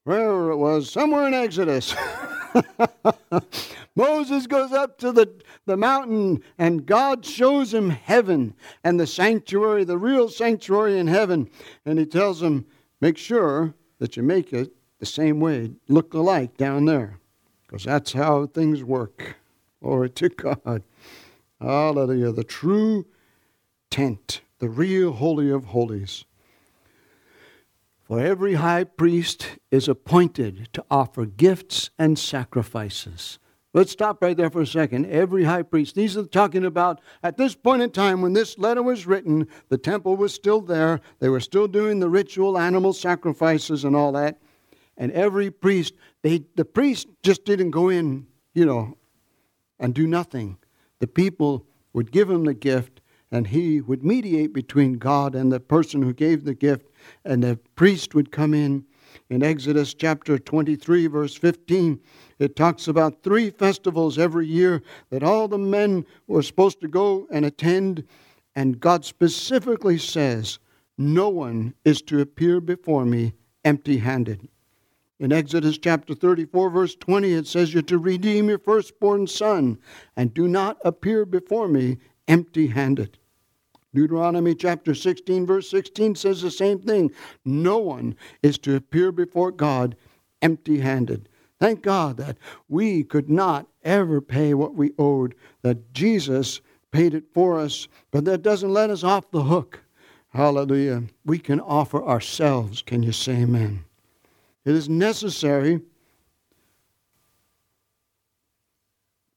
where 0.04 0.52
it 0.52 0.58
was, 0.58 0.92
somewhere 0.92 1.26
in 1.26 1.34
Exodus. 1.34 1.96
Moses 3.96 4.46
goes 4.46 4.72
up 4.74 5.00
to 5.00 5.12
the, 5.12 5.42
the 5.66 5.76
mountain 5.76 6.44
and 6.60 6.86
God 6.86 7.26
shows 7.26 7.74
him 7.74 7.90
heaven 7.90 8.54
and 8.84 9.00
the 9.00 9.08
sanctuary, 9.08 9.86
the 9.86 9.98
real 9.98 10.30
sanctuary 10.30 11.00
in 11.00 11.08
heaven. 11.08 11.50
And 11.84 11.98
he 11.98 12.06
tells 12.06 12.44
him, 12.44 12.68
make 13.02 13.18
sure 13.18 13.74
that 13.98 14.16
you 14.16 14.22
make 14.22 14.54
it 14.54 14.72
the 15.00 15.08
same 15.08 15.40
way, 15.40 15.72
look 15.88 16.14
alike 16.14 16.58
down 16.58 16.86
there. 16.86 17.18
Because 17.64 17.86
that's 17.86 18.14
how 18.14 18.46
things 18.46 18.84
work. 18.84 19.36
Glory 19.82 20.12
to 20.12 20.30
God. 20.30 20.84
Hallelujah. 21.60 22.34
The 22.34 22.44
true 22.44 23.08
tent, 23.92 24.42
the 24.58 24.70
real 24.70 25.12
Holy 25.12 25.52
of 25.52 25.66
Holies. 25.66 26.26
For 28.02 28.20
every 28.20 28.56
high 28.56 28.86
priest 28.86 29.60
is 29.70 29.88
appointed 29.88 30.70
to 30.74 30.84
offer 30.90 31.26
gifts 31.26 31.92
and 32.00 32.18
sacrifices. 32.18 33.38
Let's 33.74 33.92
stop 33.92 34.22
right 34.22 34.36
there 34.36 34.50
for 34.50 34.62
a 34.62 34.68
second. 34.68 35.06
Every 35.06 35.46
high 35.46 35.62
priest, 35.62 35.96
these 35.96 36.18
are 36.18 36.26
talking 36.26 36.66
about 36.66 37.00
at 37.24 37.38
this 37.38 37.56
point 37.56 37.82
in 37.82 37.92
time 37.92 38.22
when 38.22 38.34
this 38.34 38.58
letter 38.58 38.84
was 38.84 39.08
written, 39.08 39.48
the 39.70 39.78
temple 39.78 40.18
was 40.18 40.34
still 40.34 40.60
there. 40.60 41.00
They 41.20 41.30
were 41.30 41.40
still 41.40 41.68
doing 41.68 42.00
the 42.00 42.10
ritual 42.10 42.58
animal 42.58 42.92
sacrifices 42.92 43.86
and 43.86 43.96
all 43.96 44.12
that. 44.14 44.42
And 44.98 45.12
every 45.14 45.50
priest, 45.50 45.94
they, 46.22 46.44
the 46.56 46.66
priest 46.66 47.08
just 47.24 47.46
didn't 47.46 47.72
go 47.72 47.88
in, 47.88 48.28
you 48.54 48.66
know, 48.66 48.98
and 49.80 49.94
do 49.94 50.06
nothing. 50.06 50.58
The 51.00 51.08
people 51.08 51.66
would 51.94 52.12
give 52.12 52.30
him 52.30 52.44
the 52.44 52.54
gift 52.54 53.01
and 53.32 53.48
he 53.48 53.80
would 53.80 54.04
mediate 54.04 54.54
between 54.54 54.98
God 54.98 55.36
and 55.36 55.52
the 55.52 55.60
person 55.60 56.02
who 56.02 56.14
gave 56.14 56.44
the 56.44 56.54
gift, 56.54 56.90
and 57.24 57.42
the 57.42 57.58
priest 57.76 58.14
would 58.14 58.32
come 58.32 58.54
in. 58.54 58.86
In 59.30 59.42
Exodus 59.42 59.94
chapter 59.94 60.38
23, 60.38 61.08
verse 61.08 61.36
15, 61.36 62.00
it 62.40 62.56
talks 62.56 62.88
about 62.88 63.24
three 63.24 63.50
festivals 63.50 64.18
every 64.18 64.48
year 64.48 64.82
that 65.10 65.24
all 65.24 65.48
the 65.48 65.58
men 65.58 66.06
were 66.28 66.42
supposed 66.42 66.82
to 66.82 66.88
go 66.88 67.28
and 67.32 67.46
attend, 67.46 68.06
and 68.56 68.80
God 68.80 69.06
specifically 69.06 69.98
says, 69.98 70.60
No 70.98 71.30
one 71.30 71.74
is 71.86 72.02
to 72.04 72.20
appear 72.20 72.60
before 72.60 73.06
me 73.06 73.34
empty 73.64 73.98
handed. 73.98 74.48
In 75.20 75.32
Exodus 75.32 75.78
chapter 75.78 76.16
34, 76.16 76.70
verse 76.70 76.96
20, 76.96 77.34
it 77.34 77.48
says, 77.48 77.74
You're 77.74 77.84
to 77.84 78.00
redeem 78.00 78.50
your 78.50 78.60
firstborn 78.60 79.28
son, 79.28 79.78
and 80.18 80.34
do 80.34 80.48
not 80.48 80.78
appear 80.84 81.26
before 81.26 81.68
me 81.68 82.00
empty 82.28 82.68
handed. 82.68 83.18
Deuteronomy 83.94 84.56
chapter 84.56 84.96
16, 84.96 85.46
verse 85.46 85.70
16 85.70 86.16
says 86.16 86.42
the 86.42 86.52
same 86.52 86.80
thing. 86.80 87.12
No 87.44 87.78
one 87.78 88.16
is 88.42 88.58
to 88.60 88.76
appear 88.76 89.12
before 89.12 89.52
God 89.52 89.96
empty 90.42 90.80
handed. 90.80 91.28
Thank 91.60 91.82
God 91.84 92.18
that 92.18 92.38
we 92.70 93.04
could 93.04 93.30
not 93.30 93.68
ever 93.84 94.22
pay 94.22 94.54
what 94.54 94.76
we 94.76 94.94
owed, 94.98 95.36
that 95.62 95.94
Jesus 95.94 96.62
paid 96.92 97.14
it 97.14 97.26
for 97.34 97.60
us, 97.60 97.88
but 98.12 98.26
that 98.26 98.42
doesn't 98.42 98.74
let 98.74 98.90
us 98.90 99.04
off 99.04 99.30
the 99.32 99.44
hook. 99.44 99.82
Hallelujah. 100.30 101.04
We 101.26 101.40
can 101.40 101.60
offer 101.60 102.04
ourselves. 102.04 102.82
Can 102.82 103.04
you 103.04 103.12
say 103.12 103.42
amen? 103.42 103.84
It 104.64 104.76
is 104.76 104.88
necessary. 104.88 105.82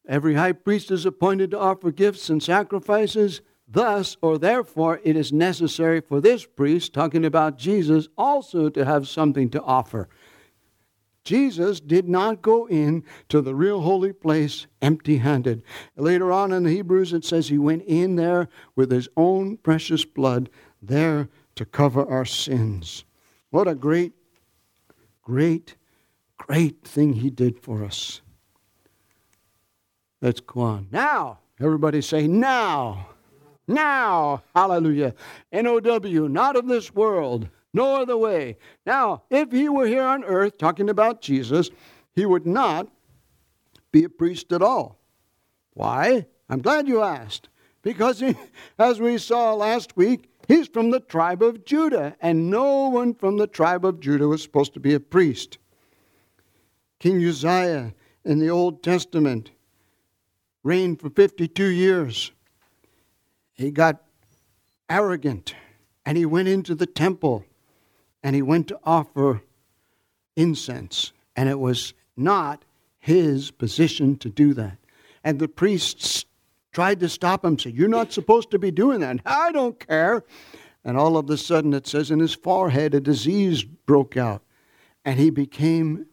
Every 0.06 0.34
high 0.34 0.52
priest 0.52 0.90
is 0.90 1.06
appointed 1.06 1.50
to 1.50 1.58
offer 1.58 1.90
gifts 1.90 2.30
and 2.30 2.42
sacrifices. 2.42 3.40
Thus, 3.66 4.16
or 4.20 4.38
therefore, 4.38 5.00
it 5.04 5.16
is 5.16 5.32
necessary 5.32 6.00
for 6.00 6.20
this 6.20 6.44
priest, 6.44 6.92
talking 6.92 7.24
about 7.24 7.58
Jesus, 7.58 8.08
also 8.16 8.68
to 8.68 8.84
have 8.84 9.08
something 9.08 9.48
to 9.50 9.62
offer. 9.62 10.08
Jesus 11.24 11.80
did 11.80 12.06
not 12.06 12.42
go 12.42 12.66
in 12.68 13.02
to 13.30 13.40
the 13.40 13.54
real 13.54 13.80
holy 13.80 14.12
place 14.12 14.66
empty 14.82 15.16
handed. 15.16 15.62
Later 15.96 16.30
on 16.30 16.52
in 16.52 16.64
the 16.64 16.70
Hebrews, 16.70 17.14
it 17.14 17.24
says 17.24 17.48
he 17.48 17.56
went 17.56 17.82
in 17.84 18.16
there 18.16 18.48
with 18.76 18.90
his 18.90 19.08
own 19.16 19.56
precious 19.56 20.04
blood, 20.04 20.50
there 20.82 21.30
to 21.54 21.64
cover 21.64 22.06
our 22.06 22.26
sins. 22.26 23.04
What 23.48 23.66
a 23.66 23.74
great, 23.74 24.12
great, 25.22 25.76
great 26.36 26.84
thing 26.86 27.14
he 27.14 27.30
did 27.30 27.58
for 27.58 27.82
us. 27.82 28.20
Let's 30.20 30.40
go 30.40 30.60
on. 30.60 30.88
Now, 30.90 31.38
everybody 31.58 32.02
say, 32.02 32.28
now. 32.28 33.08
Now, 33.66 34.42
hallelujah. 34.54 35.14
N 35.52 35.66
O 35.66 35.80
W, 35.80 36.28
not 36.28 36.56
of 36.56 36.68
this 36.68 36.94
world, 36.94 37.48
no 37.72 37.96
other 37.96 38.16
way. 38.16 38.58
Now, 38.86 39.22
if 39.30 39.52
he 39.52 39.68
were 39.68 39.86
here 39.86 40.04
on 40.04 40.24
earth 40.24 40.58
talking 40.58 40.90
about 40.90 41.22
Jesus, 41.22 41.70
he 42.14 42.26
would 42.26 42.46
not 42.46 42.88
be 43.90 44.04
a 44.04 44.08
priest 44.08 44.52
at 44.52 44.62
all. 44.62 44.98
Why? 45.72 46.26
I'm 46.48 46.62
glad 46.62 46.88
you 46.88 47.02
asked. 47.02 47.48
Because, 47.82 48.20
he, 48.20 48.34
as 48.78 49.00
we 49.00 49.18
saw 49.18 49.54
last 49.54 49.96
week, 49.96 50.30
he's 50.48 50.68
from 50.68 50.90
the 50.90 51.00
tribe 51.00 51.42
of 51.42 51.64
Judah, 51.64 52.16
and 52.20 52.50
no 52.50 52.88
one 52.88 53.14
from 53.14 53.36
the 53.36 53.46
tribe 53.46 53.84
of 53.84 54.00
Judah 54.00 54.28
was 54.28 54.42
supposed 54.42 54.74
to 54.74 54.80
be 54.80 54.94
a 54.94 55.00
priest. 55.00 55.58
King 56.98 57.22
Uzziah 57.24 57.94
in 58.24 58.38
the 58.38 58.48
Old 58.48 58.82
Testament 58.82 59.50
reigned 60.62 61.00
for 61.00 61.10
52 61.10 61.64
years 61.64 62.32
he 63.54 63.70
got 63.70 64.02
arrogant 64.90 65.54
and 66.04 66.18
he 66.18 66.26
went 66.26 66.48
into 66.48 66.74
the 66.74 66.86
temple 66.86 67.44
and 68.22 68.34
he 68.34 68.42
went 68.42 68.68
to 68.68 68.78
offer 68.84 69.42
incense. 70.36 71.12
And 71.36 71.48
it 71.48 71.58
was 71.58 71.94
not 72.16 72.64
his 72.98 73.50
position 73.50 74.16
to 74.18 74.28
do 74.28 74.54
that. 74.54 74.78
And 75.22 75.38
the 75.38 75.48
priests 75.48 76.26
tried 76.72 77.00
to 77.00 77.08
stop 77.08 77.44
him, 77.44 77.58
said, 77.58 77.74
You're 77.74 77.88
not 77.88 78.12
supposed 78.12 78.50
to 78.50 78.58
be 78.58 78.70
doing 78.70 79.00
that. 79.00 79.18
I 79.24 79.52
don't 79.52 79.78
care. 79.78 80.24
And 80.84 80.98
all 80.98 81.16
of 81.16 81.30
a 81.30 81.36
sudden, 81.36 81.72
it 81.72 81.86
says 81.86 82.10
in 82.10 82.18
his 82.18 82.34
forehead, 82.34 82.94
a 82.94 83.00
disease 83.00 83.62
broke 83.62 84.16
out. 84.16 84.42
And 85.04 85.18
he 85.18 85.30
became 85.30 86.06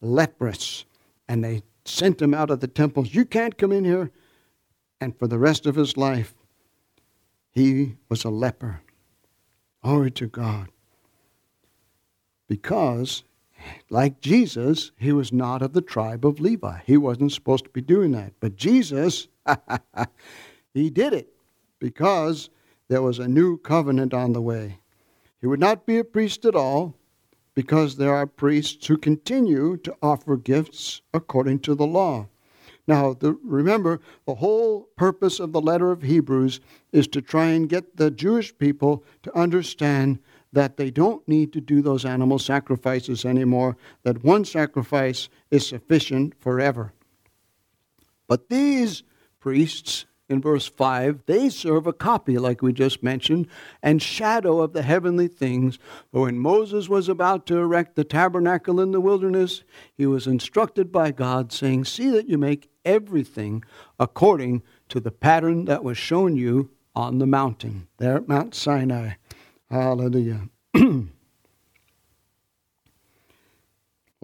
leprous. 0.00 0.84
And 1.28 1.44
they 1.44 1.62
sent 1.84 2.22
him 2.22 2.32
out 2.34 2.50
of 2.50 2.60
the 2.60 2.68
temples. 2.68 3.14
You 3.14 3.24
can't 3.24 3.58
come 3.58 3.72
in 3.72 3.84
here. 3.84 4.10
And 5.00 5.18
for 5.18 5.26
the 5.26 5.38
rest 5.38 5.66
of 5.66 5.74
his 5.74 5.96
life, 5.96 6.34
he 7.54 7.94
was 8.08 8.24
a 8.24 8.30
leper. 8.30 8.80
Glory 9.82 10.10
to 10.12 10.26
God. 10.26 10.68
Because, 12.48 13.24
like 13.88 14.20
Jesus, 14.20 14.90
he 14.96 15.12
was 15.12 15.32
not 15.32 15.62
of 15.62 15.72
the 15.72 15.80
tribe 15.80 16.26
of 16.26 16.40
Levi. 16.40 16.80
He 16.84 16.96
wasn't 16.96 17.32
supposed 17.32 17.64
to 17.64 17.70
be 17.70 17.80
doing 17.80 18.12
that. 18.12 18.32
But 18.40 18.56
Jesus, 18.56 19.28
he 20.74 20.90
did 20.90 21.12
it 21.12 21.28
because 21.78 22.50
there 22.88 23.02
was 23.02 23.18
a 23.18 23.28
new 23.28 23.56
covenant 23.58 24.12
on 24.12 24.32
the 24.32 24.42
way. 24.42 24.80
He 25.40 25.46
would 25.46 25.60
not 25.60 25.86
be 25.86 25.98
a 25.98 26.04
priest 26.04 26.44
at 26.44 26.56
all 26.56 26.96
because 27.54 27.96
there 27.96 28.14
are 28.14 28.26
priests 28.26 28.86
who 28.86 28.96
continue 28.96 29.76
to 29.78 29.94
offer 30.02 30.36
gifts 30.36 31.02
according 31.12 31.60
to 31.60 31.74
the 31.74 31.86
law. 31.86 32.26
Now, 32.86 33.14
the, 33.14 33.38
remember, 33.42 34.00
the 34.26 34.34
whole 34.34 34.88
purpose 34.96 35.40
of 35.40 35.52
the 35.52 35.60
letter 35.60 35.90
of 35.90 36.02
Hebrews 36.02 36.60
is 36.92 37.08
to 37.08 37.22
try 37.22 37.46
and 37.46 37.68
get 37.68 37.96
the 37.96 38.10
Jewish 38.10 38.56
people 38.56 39.04
to 39.22 39.36
understand 39.36 40.18
that 40.52 40.76
they 40.76 40.90
don't 40.90 41.26
need 41.26 41.52
to 41.52 41.60
do 41.60 41.82
those 41.82 42.04
animal 42.04 42.38
sacrifices 42.38 43.24
anymore, 43.24 43.76
that 44.04 44.22
one 44.22 44.44
sacrifice 44.44 45.28
is 45.50 45.66
sufficient 45.66 46.34
forever. 46.40 46.92
But 48.28 48.48
these 48.48 49.02
priests 49.40 50.06
in 50.28 50.40
verse 50.40 50.66
5, 50.66 51.24
they 51.26 51.50
serve 51.50 51.86
a 51.86 51.92
copy, 51.92 52.38
like 52.38 52.62
we 52.62 52.72
just 52.72 53.02
mentioned, 53.02 53.46
and 53.82 54.00
shadow 54.00 54.60
of 54.60 54.72
the 54.72 54.82
heavenly 54.82 55.28
things. 55.28 55.78
For 56.12 56.22
when 56.22 56.38
Moses 56.38 56.88
was 56.88 57.08
about 57.08 57.46
to 57.46 57.58
erect 57.58 57.94
the 57.94 58.04
tabernacle 58.04 58.80
in 58.80 58.92
the 58.92 59.00
wilderness, 59.00 59.64
he 59.94 60.06
was 60.06 60.26
instructed 60.26 60.90
by 60.90 61.10
God, 61.10 61.52
saying, 61.52 61.84
See 61.84 62.08
that 62.10 62.28
you 62.28 62.38
make 62.38 62.70
everything 62.84 63.64
according 63.98 64.62
to 64.88 65.00
the 65.00 65.10
pattern 65.10 65.64
that 65.66 65.84
was 65.84 65.98
shown 65.98 66.36
you 66.36 66.70
on 66.94 67.18
the 67.18 67.26
mountain, 67.26 67.88
there 67.98 68.16
at 68.16 68.28
Mount 68.28 68.54
Sinai. 68.54 69.14
Hallelujah. 69.70 70.48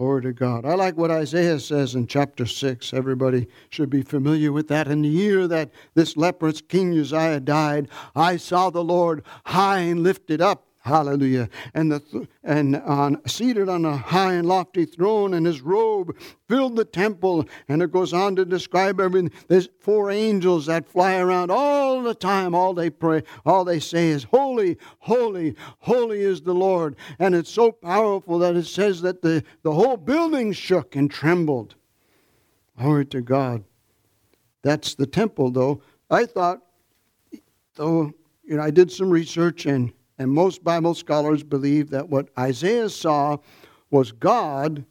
Glory 0.01 0.21
to 0.23 0.33
God. 0.33 0.65
I 0.65 0.73
like 0.73 0.97
what 0.97 1.11
Isaiah 1.11 1.59
says 1.59 1.93
in 1.93 2.07
chapter 2.07 2.47
6. 2.47 2.91
Everybody 2.91 3.47
should 3.69 3.89
be 3.89 4.01
familiar 4.01 4.51
with 4.51 4.67
that. 4.69 4.87
In 4.87 5.03
the 5.03 5.09
year 5.09 5.47
that 5.47 5.69
this 5.93 6.17
leprous 6.17 6.59
King 6.59 6.97
Uzziah 6.97 7.39
died, 7.39 7.87
I 8.15 8.37
saw 8.37 8.71
the 8.71 8.83
Lord 8.83 9.23
high 9.45 9.79
and 9.79 10.01
lifted 10.01 10.41
up 10.41 10.65
Hallelujah. 10.83 11.47
And, 11.75 11.91
the, 11.91 12.27
and 12.43 12.75
on, 12.77 13.21
seated 13.27 13.69
on 13.69 13.85
a 13.85 13.95
high 13.95 14.33
and 14.33 14.47
lofty 14.47 14.85
throne, 14.85 15.35
and 15.35 15.45
his 15.45 15.61
robe 15.61 16.17
filled 16.47 16.75
the 16.75 16.85
temple. 16.85 17.47
And 17.67 17.83
it 17.83 17.91
goes 17.91 18.13
on 18.13 18.35
to 18.37 18.45
describe 18.45 18.99
everything. 18.99 19.31
There's 19.47 19.69
four 19.79 20.09
angels 20.09 20.65
that 20.65 20.87
fly 20.87 21.17
around 21.17 21.51
all 21.51 22.01
the 22.01 22.15
time. 22.15 22.55
All 22.55 22.73
they 22.73 22.89
pray, 22.89 23.21
all 23.45 23.63
they 23.63 23.79
say 23.79 24.09
is, 24.09 24.23
Holy, 24.23 24.77
holy, 24.99 25.55
holy 25.79 26.21
is 26.21 26.41
the 26.41 26.55
Lord. 26.55 26.95
And 27.19 27.35
it's 27.35 27.51
so 27.51 27.71
powerful 27.71 28.39
that 28.39 28.55
it 28.55 28.65
says 28.65 29.01
that 29.01 29.21
the, 29.21 29.43
the 29.61 29.73
whole 29.73 29.97
building 29.97 30.51
shook 30.51 30.95
and 30.95 31.11
trembled. 31.11 31.75
Glory 32.79 33.05
to 33.07 33.21
God. 33.21 33.63
That's 34.63 34.95
the 34.95 35.05
temple, 35.05 35.51
though. 35.51 35.83
I 36.09 36.25
thought, 36.25 36.61
though, 37.75 38.11
you 38.43 38.57
know, 38.57 38.63
I 38.63 38.71
did 38.71 38.91
some 38.91 39.11
research 39.11 39.67
and 39.67 39.93
and 40.21 40.31
most 40.31 40.63
Bible 40.63 40.93
scholars 40.93 41.41
believe 41.41 41.89
that 41.89 42.07
what 42.07 42.29
Isaiah 42.37 42.89
saw 42.89 43.37
was 43.89 44.11
God 44.11 44.85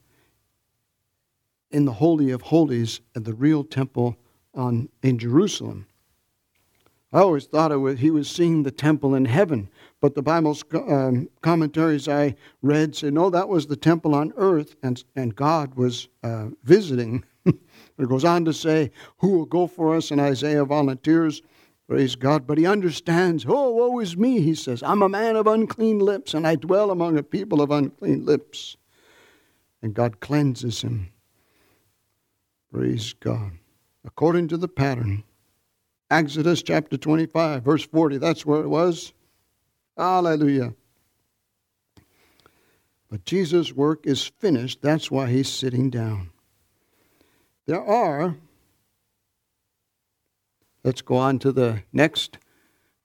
in 1.71 1.85
the 1.85 1.93
Holy 1.93 2.31
of 2.31 2.41
Holies 2.41 2.99
at 3.15 3.23
the 3.23 3.33
real 3.33 3.63
temple 3.63 4.17
on, 4.53 4.89
in 5.01 5.17
Jerusalem. 5.17 5.87
I 7.13 7.19
always 7.19 7.45
thought 7.45 7.71
it 7.71 7.77
was, 7.77 7.99
he 7.99 8.11
was 8.11 8.29
seeing 8.29 8.63
the 8.63 8.71
temple 8.71 9.15
in 9.15 9.23
heaven, 9.23 9.69
but 10.01 10.15
the 10.15 10.21
Bible 10.21 10.57
um, 10.73 11.29
commentaries 11.41 12.09
I 12.09 12.35
read 12.61 12.93
say, 12.93 13.09
no, 13.09 13.29
that 13.29 13.47
was 13.47 13.67
the 13.67 13.77
temple 13.77 14.13
on 14.13 14.33
earth, 14.35 14.75
and, 14.83 15.01
and 15.15 15.33
God 15.33 15.75
was 15.75 16.09
uh, 16.23 16.47
visiting. 16.63 17.23
it 17.45 18.09
goes 18.09 18.25
on 18.25 18.43
to 18.45 18.53
say, 18.53 18.91
Who 19.19 19.29
will 19.29 19.45
go 19.45 19.65
for 19.67 19.95
us? 19.95 20.11
And 20.11 20.19
Isaiah 20.19 20.65
volunteers 20.65 21.41
Praise 21.87 22.15
God. 22.15 22.47
But 22.47 22.57
he 22.57 22.65
understands, 22.65 23.45
oh, 23.47 23.71
woe 23.71 23.99
is 23.99 24.15
me, 24.15 24.41
he 24.41 24.55
says. 24.55 24.81
I'm 24.83 25.01
a 25.01 25.09
man 25.09 25.35
of 25.35 25.47
unclean 25.47 25.99
lips, 25.99 26.33
and 26.33 26.47
I 26.47 26.55
dwell 26.55 26.91
among 26.91 27.17
a 27.17 27.23
people 27.23 27.61
of 27.61 27.71
unclean 27.71 28.25
lips. 28.25 28.77
And 29.81 29.93
God 29.93 30.19
cleanses 30.19 30.81
him. 30.81 31.11
Praise 32.71 33.13
God. 33.13 33.51
According 34.05 34.47
to 34.49 34.57
the 34.57 34.67
pattern. 34.67 35.23
Exodus 36.09 36.61
chapter 36.61 36.97
25, 36.97 37.63
verse 37.63 37.85
40. 37.85 38.17
That's 38.17 38.45
where 38.45 38.61
it 38.61 38.67
was. 38.67 39.13
Hallelujah. 39.97 40.73
But 43.09 43.25
Jesus' 43.25 43.73
work 43.73 44.07
is 44.07 44.31
finished. 44.39 44.81
That's 44.81 45.11
why 45.11 45.29
he's 45.29 45.49
sitting 45.49 45.89
down. 45.89 46.29
There 47.65 47.83
are 47.83 48.35
Let's 50.83 51.01
go 51.01 51.15
on 51.15 51.39
to 51.39 51.51
the 51.51 51.83
next 51.93 52.37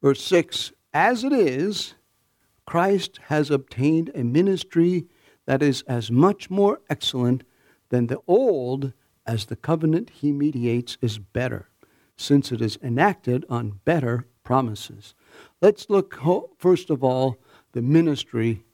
verse 0.02 0.22
6. 0.22 0.72
As 0.94 1.24
it 1.24 1.32
is, 1.32 1.94
Christ 2.64 3.20
has 3.24 3.50
obtained 3.50 4.10
a 4.14 4.24
ministry 4.24 5.06
that 5.46 5.62
is 5.62 5.82
as 5.82 6.10
much 6.10 6.50
more 6.50 6.80
excellent 6.88 7.44
than 7.90 8.06
the 8.06 8.20
old 8.26 8.92
as 9.26 9.46
the 9.46 9.56
covenant 9.56 10.10
he 10.10 10.32
mediates 10.32 10.96
is 11.00 11.18
better, 11.18 11.68
since 12.16 12.50
it 12.50 12.60
is 12.60 12.78
enacted 12.82 13.44
on 13.48 13.80
better 13.84 14.26
promises. 14.42 15.14
Let's 15.60 15.90
look 15.90 16.18
first 16.58 16.90
of 16.90 17.04
all 17.04 17.38
the 17.72 17.82
ministry. 17.82 18.64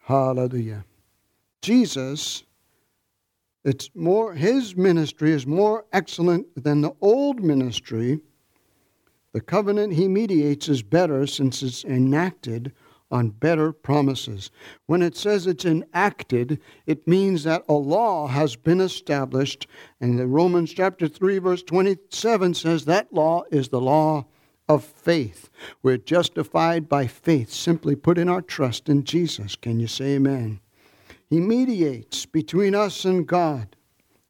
Hallelujah. 0.00 0.84
Jesus 1.62 2.44
it's 3.64 3.90
more 3.94 4.32
his 4.34 4.74
ministry 4.74 5.32
is 5.32 5.46
more 5.46 5.84
excellent 5.92 6.46
than 6.62 6.80
the 6.80 6.92
old 7.00 7.42
ministry 7.42 8.20
the 9.32 9.40
covenant 9.40 9.94
he 9.94 10.08
mediates 10.08 10.68
is 10.68 10.82
better 10.82 11.26
since 11.26 11.62
it's 11.62 11.84
enacted 11.84 12.72
on 13.10 13.30
better 13.30 13.72
promises. 13.72 14.50
When 14.86 15.02
it 15.02 15.16
says 15.16 15.46
it's 15.46 15.64
enacted, 15.64 16.60
it 16.86 17.08
means 17.08 17.44
that 17.44 17.64
a 17.68 17.74
law 17.74 18.28
has 18.28 18.56
been 18.56 18.80
established. 18.80 19.66
And 20.00 20.18
the 20.18 20.26
Romans 20.26 20.72
chapter 20.72 21.08
3 21.08 21.38
verse 21.38 21.62
27 21.62 22.54
says 22.54 22.84
that 22.84 23.12
law 23.12 23.44
is 23.50 23.68
the 23.68 23.80
law 23.80 24.26
of 24.68 24.84
faith. 24.84 25.50
We're 25.82 25.96
justified 25.96 26.88
by 26.88 27.08
faith, 27.08 27.50
simply 27.50 27.96
putting 27.96 28.28
our 28.28 28.42
trust 28.42 28.88
in 28.88 29.02
Jesus. 29.02 29.56
Can 29.56 29.80
you 29.80 29.88
say 29.88 30.14
amen? 30.14 30.60
He 31.28 31.40
mediates 31.40 32.26
between 32.26 32.74
us 32.74 33.04
and 33.04 33.26
God. 33.26 33.76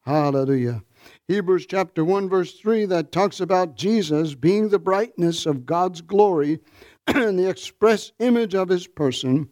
Hallelujah. 0.06 0.82
Hebrews 1.30 1.66
chapter 1.66 2.04
1, 2.04 2.28
verse 2.28 2.54
3, 2.54 2.86
that 2.86 3.12
talks 3.12 3.38
about 3.38 3.76
Jesus 3.76 4.34
being 4.34 4.68
the 4.68 4.80
brightness 4.80 5.46
of 5.46 5.64
God's 5.64 6.00
glory 6.00 6.58
and 7.06 7.38
the 7.38 7.48
express 7.48 8.10
image 8.18 8.52
of 8.52 8.68
his 8.68 8.88
person, 8.88 9.48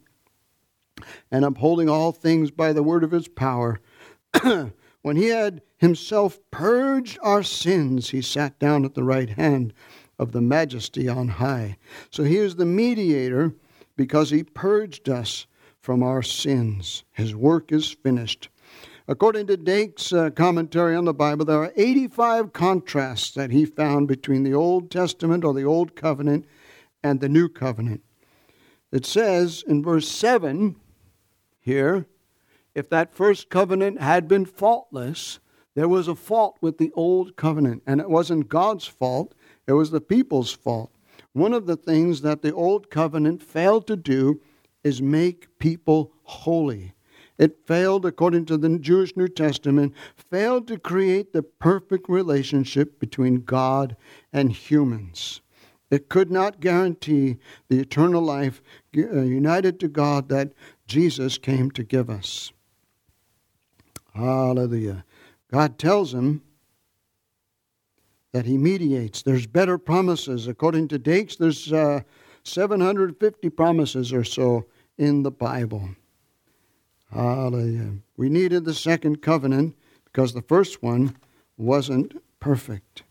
and 1.31 1.45
upholding 1.45 1.87
all 1.87 2.11
things 2.11 2.51
by 2.51 2.73
the 2.73 2.83
word 2.83 3.05
of 3.05 3.11
his 3.11 3.29
power. 3.29 3.79
when 5.03 5.15
he 5.15 5.27
had 5.27 5.61
himself 5.77 6.37
purged 6.51 7.17
our 7.21 7.43
sins, 7.43 8.09
he 8.09 8.21
sat 8.21 8.59
down 8.59 8.83
at 8.83 8.93
the 8.93 9.05
right 9.05 9.29
hand 9.29 9.71
of 10.17 10.33
the 10.33 10.41
majesty 10.41 11.07
on 11.07 11.29
high. 11.29 11.77
So 12.11 12.25
he 12.25 12.35
is 12.35 12.57
the 12.57 12.65
mediator 12.65 13.53
because 13.95 14.31
he 14.31 14.43
purged 14.43 15.07
us 15.07 15.47
from 15.79 16.03
our 16.03 16.23
sins. 16.23 17.05
His 17.13 17.33
work 17.33 17.71
is 17.71 17.89
finished. 17.89 18.49
According 19.09 19.47
to 19.47 19.57
Dake's 19.57 20.13
uh, 20.13 20.29
commentary 20.29 20.95
on 20.95 21.05
the 21.05 21.15
Bible, 21.15 21.43
there 21.43 21.63
are 21.63 21.73
85 21.75 22.53
contrasts 22.53 23.31
that 23.31 23.49
he 23.49 23.65
found 23.65 24.07
between 24.07 24.43
the 24.43 24.53
Old 24.53 24.91
Testament 24.91 25.43
or 25.43 25.51
the 25.51 25.63
Old 25.63 25.95
Covenant 25.95 26.45
and 27.01 27.19
the 27.19 27.27
New 27.27 27.49
Covenant. 27.49 28.03
It 28.91 29.07
says 29.07 29.63
in 29.67 29.81
verse 29.81 30.07
7 30.07 30.75
here 31.59 32.05
if 32.75 32.87
that 32.91 33.15
first 33.15 33.49
covenant 33.49 33.99
had 33.99 34.27
been 34.27 34.45
faultless, 34.45 35.39
there 35.73 35.89
was 35.89 36.07
a 36.07 36.13
fault 36.13 36.59
with 36.61 36.77
the 36.77 36.91
Old 36.93 37.35
Covenant, 37.35 37.81
and 37.87 37.99
it 37.99 38.11
wasn't 38.11 38.47
God's 38.47 38.85
fault, 38.85 39.33
it 39.65 39.73
was 39.73 39.89
the 39.89 40.01
people's 40.01 40.53
fault. 40.53 40.91
One 41.33 41.53
of 41.53 41.65
the 41.65 41.77
things 41.77 42.21
that 42.21 42.43
the 42.43 42.53
Old 42.53 42.91
Covenant 42.91 43.41
failed 43.41 43.87
to 43.87 43.95
do 43.95 44.39
is 44.83 45.01
make 45.01 45.57
people 45.57 46.13
holy. 46.21 46.93
It 47.39 47.65
failed, 47.65 48.05
according 48.05 48.45
to 48.47 48.57
the 48.57 48.77
Jewish 48.77 49.15
New 49.15 49.29
Testament, 49.29 49.93
failed 50.17 50.67
to 50.67 50.77
create 50.77 51.31
the 51.31 51.41
perfect 51.41 52.09
relationship 52.09 52.99
between 52.99 53.45
God 53.45 53.95
and 54.33 54.51
humans. 54.51 55.39
It 55.89 56.09
could 56.09 56.29
not 56.29 56.59
guarantee 56.59 57.37
the 57.69 57.79
eternal 57.79 58.21
life 58.21 58.61
uh, 58.95 59.21
united 59.21 59.79
to 59.79 59.87
God 59.87 60.27
that 60.29 60.51
Jesus 60.85 61.37
came 61.37 61.71
to 61.71 61.83
give 61.83 62.09
us. 62.09 62.51
Hallelujah. 64.13 65.05
God 65.49 65.79
tells 65.79 66.13
him 66.13 66.43
that 68.33 68.45
he 68.45 68.57
mediates. 68.57 69.23
There's 69.23 69.47
better 69.47 69.77
promises. 69.77 70.47
According 70.47 70.89
to 70.89 70.99
Dake's, 70.99 71.37
there's 71.37 71.71
uh, 71.71 72.01
750 72.43 73.49
promises 73.49 74.11
or 74.11 74.25
so 74.25 74.65
in 74.97 75.23
the 75.23 75.31
Bible. 75.31 75.89
Hallelujah. 77.11 77.93
We 78.17 78.29
needed 78.29 78.65
the 78.65 78.73
second 78.73 79.21
covenant 79.21 79.75
because 80.05 80.33
the 80.33 80.41
first 80.41 80.83
one 80.83 81.15
wasn't 81.57 82.21
perfect. 82.39 83.03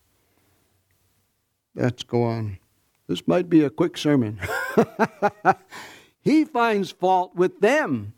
Let's 1.74 2.02
go 2.02 2.22
on. 2.22 2.58
This 3.06 3.26
might 3.26 3.48
be 3.48 3.64
a 3.64 3.70
quick 3.70 3.96
sermon. 3.96 4.40
he 6.20 6.44
finds 6.44 6.90
fault 6.90 7.34
with 7.34 7.60
them 7.60 8.14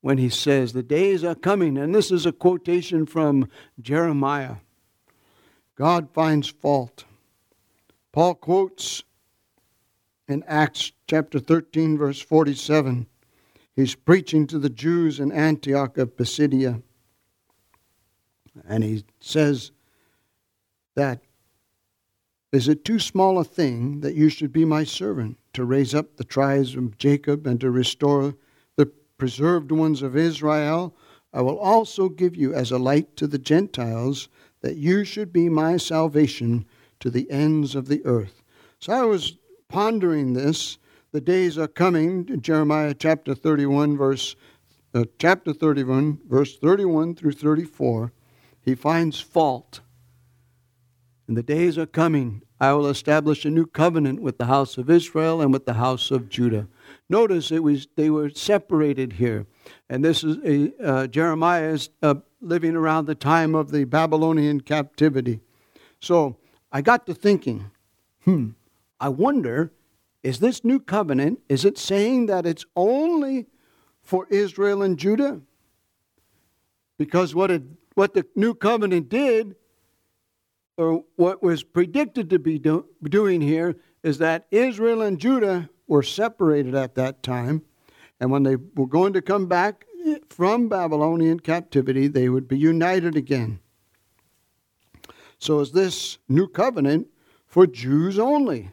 when 0.00 0.18
he 0.18 0.28
says, 0.28 0.72
The 0.72 0.82
days 0.82 1.24
are 1.24 1.34
coming. 1.34 1.76
And 1.76 1.94
this 1.94 2.10
is 2.10 2.24
a 2.24 2.32
quotation 2.32 3.06
from 3.06 3.48
Jeremiah. 3.80 4.56
God 5.74 6.08
finds 6.12 6.48
fault. 6.48 7.04
Paul 8.12 8.34
quotes 8.34 9.02
in 10.26 10.42
Acts 10.46 10.92
chapter 11.06 11.38
13, 11.38 11.96
verse 11.98 12.20
47. 12.20 13.06
He's 13.78 13.94
preaching 13.94 14.48
to 14.48 14.58
the 14.58 14.70
Jews 14.70 15.20
in 15.20 15.30
Antioch 15.30 15.98
of 15.98 16.16
Pisidia. 16.16 16.82
And 18.68 18.82
he 18.82 19.04
says 19.20 19.70
that, 20.96 21.22
Is 22.50 22.66
it 22.66 22.84
too 22.84 22.98
small 22.98 23.38
a 23.38 23.44
thing 23.44 24.00
that 24.00 24.16
you 24.16 24.30
should 24.30 24.52
be 24.52 24.64
my 24.64 24.82
servant 24.82 25.38
to 25.52 25.64
raise 25.64 25.94
up 25.94 26.16
the 26.16 26.24
tribes 26.24 26.74
of 26.74 26.98
Jacob 26.98 27.46
and 27.46 27.60
to 27.60 27.70
restore 27.70 28.34
the 28.74 28.86
preserved 29.16 29.70
ones 29.70 30.02
of 30.02 30.16
Israel? 30.16 30.96
I 31.32 31.42
will 31.42 31.60
also 31.60 32.08
give 32.08 32.34
you 32.34 32.52
as 32.52 32.72
a 32.72 32.78
light 32.78 33.14
to 33.18 33.28
the 33.28 33.38
Gentiles, 33.38 34.28
that 34.60 34.74
you 34.74 35.04
should 35.04 35.32
be 35.32 35.48
my 35.48 35.76
salvation 35.76 36.66
to 36.98 37.10
the 37.10 37.30
ends 37.30 37.76
of 37.76 37.86
the 37.86 38.04
earth. 38.04 38.42
So 38.80 38.92
I 38.92 39.02
was 39.02 39.36
pondering 39.68 40.32
this. 40.32 40.78
The 41.10 41.20
days 41.22 41.56
are 41.56 41.68
coming, 41.68 42.42
Jeremiah 42.42 42.92
chapter 42.92 43.34
31, 43.34 43.96
verse 43.96 44.36
uh, 44.92 45.04
chapter 45.18 45.54
31, 45.54 46.20
verse 46.28 46.58
31 46.58 47.14
through 47.14 47.32
34. 47.32 48.12
He 48.60 48.74
finds 48.74 49.18
fault. 49.18 49.80
And 51.26 51.34
the 51.34 51.42
days 51.42 51.78
are 51.78 51.86
coming. 51.86 52.42
I 52.60 52.74
will 52.74 52.88
establish 52.88 53.46
a 53.46 53.50
new 53.50 53.64
covenant 53.64 54.20
with 54.20 54.36
the 54.36 54.46
house 54.46 54.76
of 54.76 54.90
Israel 54.90 55.40
and 55.40 55.50
with 55.50 55.64
the 55.64 55.74
house 55.74 56.10
of 56.10 56.28
Judah. 56.28 56.68
Notice 57.08 57.50
it 57.50 57.62
was 57.62 57.88
they 57.96 58.10
were 58.10 58.28
separated 58.28 59.14
here, 59.14 59.46
and 59.88 60.04
this 60.04 60.22
is 60.22 60.36
a, 60.44 60.72
uh, 60.84 61.06
Jeremiah 61.06 61.70
is 61.70 61.88
uh, 62.02 62.16
living 62.42 62.76
around 62.76 63.06
the 63.06 63.14
time 63.14 63.54
of 63.54 63.70
the 63.70 63.84
Babylonian 63.84 64.60
captivity. 64.60 65.40
So 66.00 66.36
I 66.70 66.82
got 66.82 67.06
to 67.06 67.14
thinking, 67.14 67.70
hmm, 68.24 68.50
I 69.00 69.08
wonder, 69.08 69.72
is 70.22 70.40
this 70.40 70.64
new 70.64 70.80
covenant, 70.80 71.40
is 71.48 71.64
it 71.64 71.78
saying 71.78 72.26
that 72.26 72.46
it's 72.46 72.64
only 72.74 73.46
for 74.02 74.26
Israel 74.30 74.82
and 74.82 74.98
Judah? 74.98 75.40
Because 76.98 77.34
what, 77.34 77.50
it, 77.50 77.62
what 77.94 78.14
the 78.14 78.26
new 78.34 78.54
covenant 78.54 79.08
did, 79.08 79.54
or 80.76 81.04
what 81.16 81.42
was 81.42 81.62
predicted 81.62 82.30
to 82.30 82.38
be 82.38 82.58
do, 82.58 82.86
doing 83.04 83.40
here, 83.40 83.76
is 84.02 84.18
that 84.18 84.46
Israel 84.50 85.02
and 85.02 85.18
Judah 85.18 85.70
were 85.86 86.02
separated 86.02 86.74
at 86.74 86.94
that 86.96 87.22
time. 87.22 87.62
And 88.20 88.30
when 88.30 88.42
they 88.42 88.56
were 88.56 88.86
going 88.86 89.12
to 89.12 89.22
come 89.22 89.46
back 89.46 89.84
from 90.28 90.68
Babylonian 90.68 91.40
captivity, 91.40 92.08
they 92.08 92.28
would 92.28 92.48
be 92.48 92.58
united 92.58 93.16
again. 93.16 93.60
So, 95.38 95.60
is 95.60 95.70
this 95.70 96.18
new 96.28 96.48
covenant 96.48 97.06
for 97.46 97.66
Jews 97.66 98.18
only? 98.18 98.70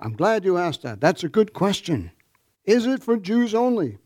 I'm 0.00 0.14
glad 0.14 0.44
you 0.44 0.56
asked 0.58 0.82
that. 0.82 1.00
That's 1.00 1.24
a 1.24 1.28
good 1.28 1.52
question. 1.52 2.12
Is 2.64 2.86
it 2.86 3.02
for 3.02 3.16
Jews 3.16 3.54
only? 3.54 3.98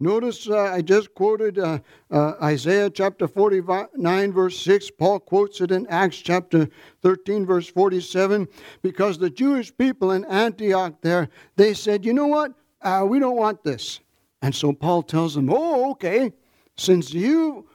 Notice 0.00 0.48
uh, 0.48 0.56
I 0.56 0.80
just 0.82 1.12
quoted 1.14 1.58
uh, 1.58 1.80
uh, 2.10 2.34
Isaiah 2.40 2.88
chapter 2.88 3.26
49, 3.26 4.32
verse 4.32 4.60
6. 4.60 4.90
Paul 4.92 5.18
quotes 5.18 5.60
it 5.60 5.72
in 5.72 5.88
Acts 5.88 6.18
chapter 6.18 6.68
13, 7.02 7.44
verse 7.44 7.68
47, 7.68 8.46
because 8.80 9.18
the 9.18 9.30
Jewish 9.30 9.76
people 9.76 10.12
in 10.12 10.24
Antioch 10.26 10.94
there, 11.02 11.28
they 11.56 11.74
said, 11.74 12.04
you 12.04 12.12
know 12.12 12.28
what? 12.28 12.52
Uh, 12.80 13.04
we 13.08 13.18
don't 13.18 13.36
want 13.36 13.64
this. 13.64 13.98
And 14.40 14.54
so 14.54 14.72
Paul 14.72 15.02
tells 15.02 15.34
them, 15.34 15.50
oh, 15.50 15.90
okay, 15.92 16.32
since 16.76 17.12
you 17.12 17.68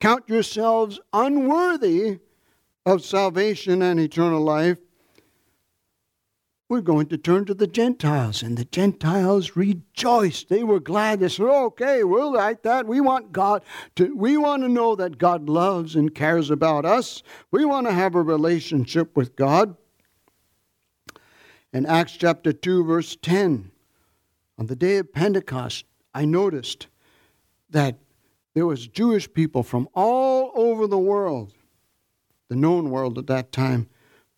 count 0.00 0.28
yourselves 0.28 0.98
unworthy 1.12 2.18
of 2.84 3.04
salvation 3.04 3.82
and 3.82 4.00
eternal 4.00 4.40
life, 4.40 4.78
we're 6.72 6.80
going 6.80 7.06
to 7.06 7.18
turn 7.18 7.44
to 7.44 7.52
the 7.52 7.66
Gentiles. 7.66 8.42
And 8.42 8.56
the 8.56 8.64
Gentiles 8.64 9.56
rejoiced. 9.56 10.48
They 10.48 10.64
were 10.64 10.80
glad. 10.80 11.20
They 11.20 11.28
said, 11.28 11.44
okay, 11.44 12.02
we'll 12.02 12.32
like 12.32 12.62
that. 12.62 12.86
We 12.86 12.98
want 12.98 13.30
God 13.30 13.62
to, 13.96 14.16
we 14.16 14.38
want 14.38 14.62
to 14.62 14.70
know 14.70 14.96
that 14.96 15.18
God 15.18 15.50
loves 15.50 15.94
and 15.94 16.14
cares 16.14 16.48
about 16.48 16.86
us. 16.86 17.22
We 17.50 17.66
want 17.66 17.88
to 17.88 17.92
have 17.92 18.14
a 18.14 18.22
relationship 18.22 19.14
with 19.14 19.36
God. 19.36 19.76
In 21.74 21.84
Acts 21.84 22.12
chapter 22.12 22.54
2, 22.54 22.84
verse 22.84 23.18
10, 23.20 23.70
on 24.56 24.66
the 24.66 24.74
day 24.74 24.96
of 24.96 25.12
Pentecost, 25.12 25.84
I 26.14 26.24
noticed 26.24 26.86
that 27.68 27.98
there 28.54 28.64
was 28.64 28.86
Jewish 28.86 29.30
people 29.30 29.62
from 29.62 29.90
all 29.92 30.52
over 30.54 30.86
the 30.86 30.98
world, 30.98 31.52
the 32.48 32.56
known 32.56 32.88
world 32.88 33.18
at 33.18 33.26
that 33.26 33.52
time, 33.52 33.90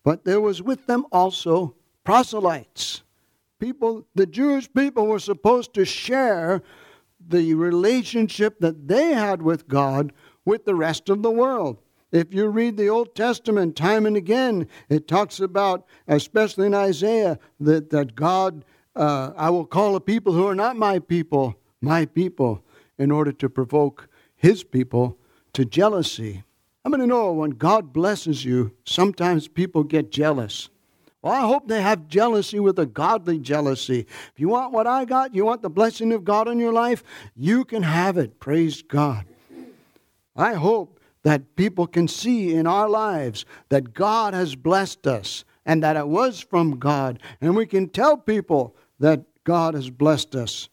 but 0.03 0.25
there 0.25 0.41
was 0.41 0.61
with 0.61 0.85
them 0.85 1.05
also 1.13 1.75
proselytes. 2.05 3.03
People, 3.59 4.07
the 4.15 4.25
Jewish 4.25 4.71
people 4.71 5.07
were 5.07 5.19
supposed 5.19 5.73
to 5.73 5.83
share 5.83 6.61
the 7.27 7.53
relationship 7.55 8.59
that 8.59 8.87
they 8.87 9.13
had 9.13 9.41
with 9.41 9.67
God 9.67 10.13
with 10.45 10.63
the 10.63 10.75
rest 10.75 11.09
of 11.09 11.23
the 11.23 11.31
world. 11.31 11.79
If 12.11 12.33
you 12.33 12.47
read 12.47 12.77
the 12.77 12.87
Old 12.87 13.15
Testament 13.15 13.75
time 13.75 14.05
and 14.05 14.15
again, 14.15 14.67
it 14.87 15.07
talks 15.07 15.39
about, 15.39 15.85
especially 16.07 16.67
in 16.67 16.73
Isaiah, 16.73 17.39
that, 17.59 17.89
that 17.89 18.15
God, 18.15 18.63
uh, 18.95 19.31
I 19.35 19.49
will 19.49 19.65
call 19.65 19.95
a 19.95 20.01
people 20.01 20.31
who 20.31 20.47
are 20.47 20.55
not 20.55 20.77
my 20.77 20.99
people, 20.99 21.55
my 21.81 22.05
people, 22.05 22.63
in 22.97 23.11
order 23.11 23.31
to 23.33 23.49
provoke 23.49 24.07
his 24.35 24.63
people 24.63 25.17
to 25.53 25.65
jealousy. 25.65 26.43
I'm 26.83 26.91
going 26.91 27.01
to 27.01 27.07
know 27.07 27.33
when 27.33 27.51
God 27.51 27.91
blesses 27.91 28.45
you, 28.45 28.71
sometimes 28.85 29.47
people 29.47 29.83
get 29.83 30.11
jealous. 30.11 30.69
Well, 31.25 31.33
I 31.33 31.47
hope 31.47 31.67
they 31.67 31.81
have 31.81 32.07
jealousy 32.07 32.59
with 32.59 32.77
a 32.77 32.85
godly 32.85 33.39
jealousy. 33.39 34.01
If 34.01 34.33
you 34.39 34.47
want 34.47 34.73
what 34.73 34.85
I 34.85 35.05
got, 35.05 35.33
you 35.33 35.43
want 35.43 35.63
the 35.63 35.71
blessing 35.71 36.13
of 36.13 36.23
God 36.23 36.47
in 36.47 36.59
your 36.59 36.71
life, 36.71 37.03
you 37.35 37.65
can 37.65 37.81
have 37.81 38.19
it. 38.19 38.39
Praise 38.39 38.83
God. 38.83 39.25
I 40.35 40.53
hope 40.53 40.99
that 41.23 41.55
people 41.55 41.87
can 41.87 42.07
see 42.07 42.53
in 42.53 42.67
our 42.67 42.87
lives 42.87 43.43
that 43.69 43.95
God 43.95 44.35
has 44.35 44.53
blessed 44.53 45.07
us 45.07 45.45
and 45.65 45.81
that 45.81 45.97
it 45.97 46.07
was 46.07 46.41
from 46.41 46.77
God. 46.77 47.17
And 47.41 47.55
we 47.55 47.65
can 47.65 47.89
tell 47.89 48.17
people 48.17 48.75
that 48.99 49.25
God 49.43 49.73
has 49.73 49.89
blessed 49.89 50.35
us 50.35 50.69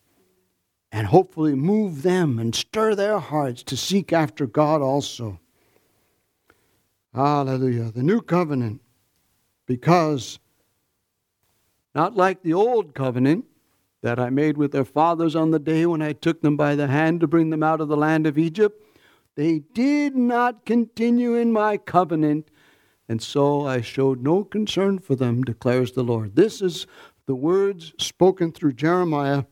and 0.92 1.06
hopefully 1.06 1.54
move 1.54 2.02
them 2.02 2.38
and 2.38 2.54
stir 2.54 2.94
their 2.94 3.20
hearts 3.20 3.62
to 3.62 3.76
seek 3.78 4.12
after 4.12 4.46
God 4.46 4.82
also. 4.82 5.40
Hallelujah. 7.14 7.90
The 7.90 8.02
new 8.02 8.20
covenant, 8.20 8.82
because 9.64 10.38
not 11.94 12.16
like 12.16 12.42
the 12.42 12.55
old 12.55 12.94
covenant 12.94 13.44
that 14.02 14.18
I 14.18 14.31
made 14.31 14.57
with 14.57 14.72
their 14.72 14.85
fathers 14.85 15.37
on 15.37 15.50
the 15.50 15.59
day 15.59 15.87
when 15.87 16.02
I 16.02 16.12
took 16.12 16.42
them 16.42 16.57
by 16.57 16.74
the 16.74 16.88
hand 16.88 17.20
to 17.20 17.26
bring 17.26 17.50
them 17.50 17.62
out 17.62 17.81
of 17.81 17.88
the 17.88 17.96
land 17.96 18.26
of 18.26 18.37
Egypt. 18.37 18.83
They 19.35 19.61
did 19.61 20.16
not 20.16 20.66
continue 20.66 21.35
in 21.35 21.52
my 21.52 21.76
covenant, 21.76 22.50
and 23.09 23.22
so 23.22 23.66
I 23.66 23.81
showed 23.81 24.22
no 24.22 24.44
concern 24.44 24.98
for 24.98 25.14
them, 25.14 25.42
declares 25.42 25.92
the 25.92 26.02
Lord. 26.02 26.37
This 26.37 26.61
is 26.61 26.87
the 27.26 27.35
words 27.35 27.92
spoken 27.98 28.52
through 28.52 28.72
Jeremiah. 28.72 29.44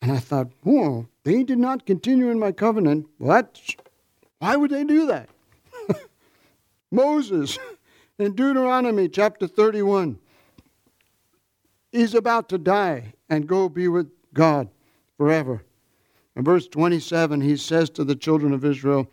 And 0.00 0.12
I 0.12 0.18
thought, 0.18 0.52
whoa, 0.62 1.08
they 1.24 1.42
did 1.42 1.58
not 1.58 1.84
continue 1.84 2.30
in 2.30 2.38
my 2.38 2.52
covenant. 2.52 3.06
What? 3.18 3.60
Why 4.38 4.54
would 4.54 4.70
they 4.70 4.84
do 4.84 5.06
that? 5.06 5.28
Moses 6.92 7.58
in 8.18 8.34
Deuteronomy 8.34 9.08
chapter 9.08 9.48
31 9.48 10.18
He's 11.90 12.14
about 12.14 12.48
to 12.50 12.58
die 12.58 13.14
and 13.28 13.46
go 13.46 13.68
be 13.68 13.88
with 13.88 14.10
God 14.34 14.68
forever. 15.16 15.62
In 16.36 16.44
verse 16.44 16.68
27, 16.68 17.40
he 17.40 17.56
says 17.56 17.90
to 17.90 18.04
the 18.04 18.14
children 18.14 18.52
of 18.52 18.64
Israel, 18.64 19.10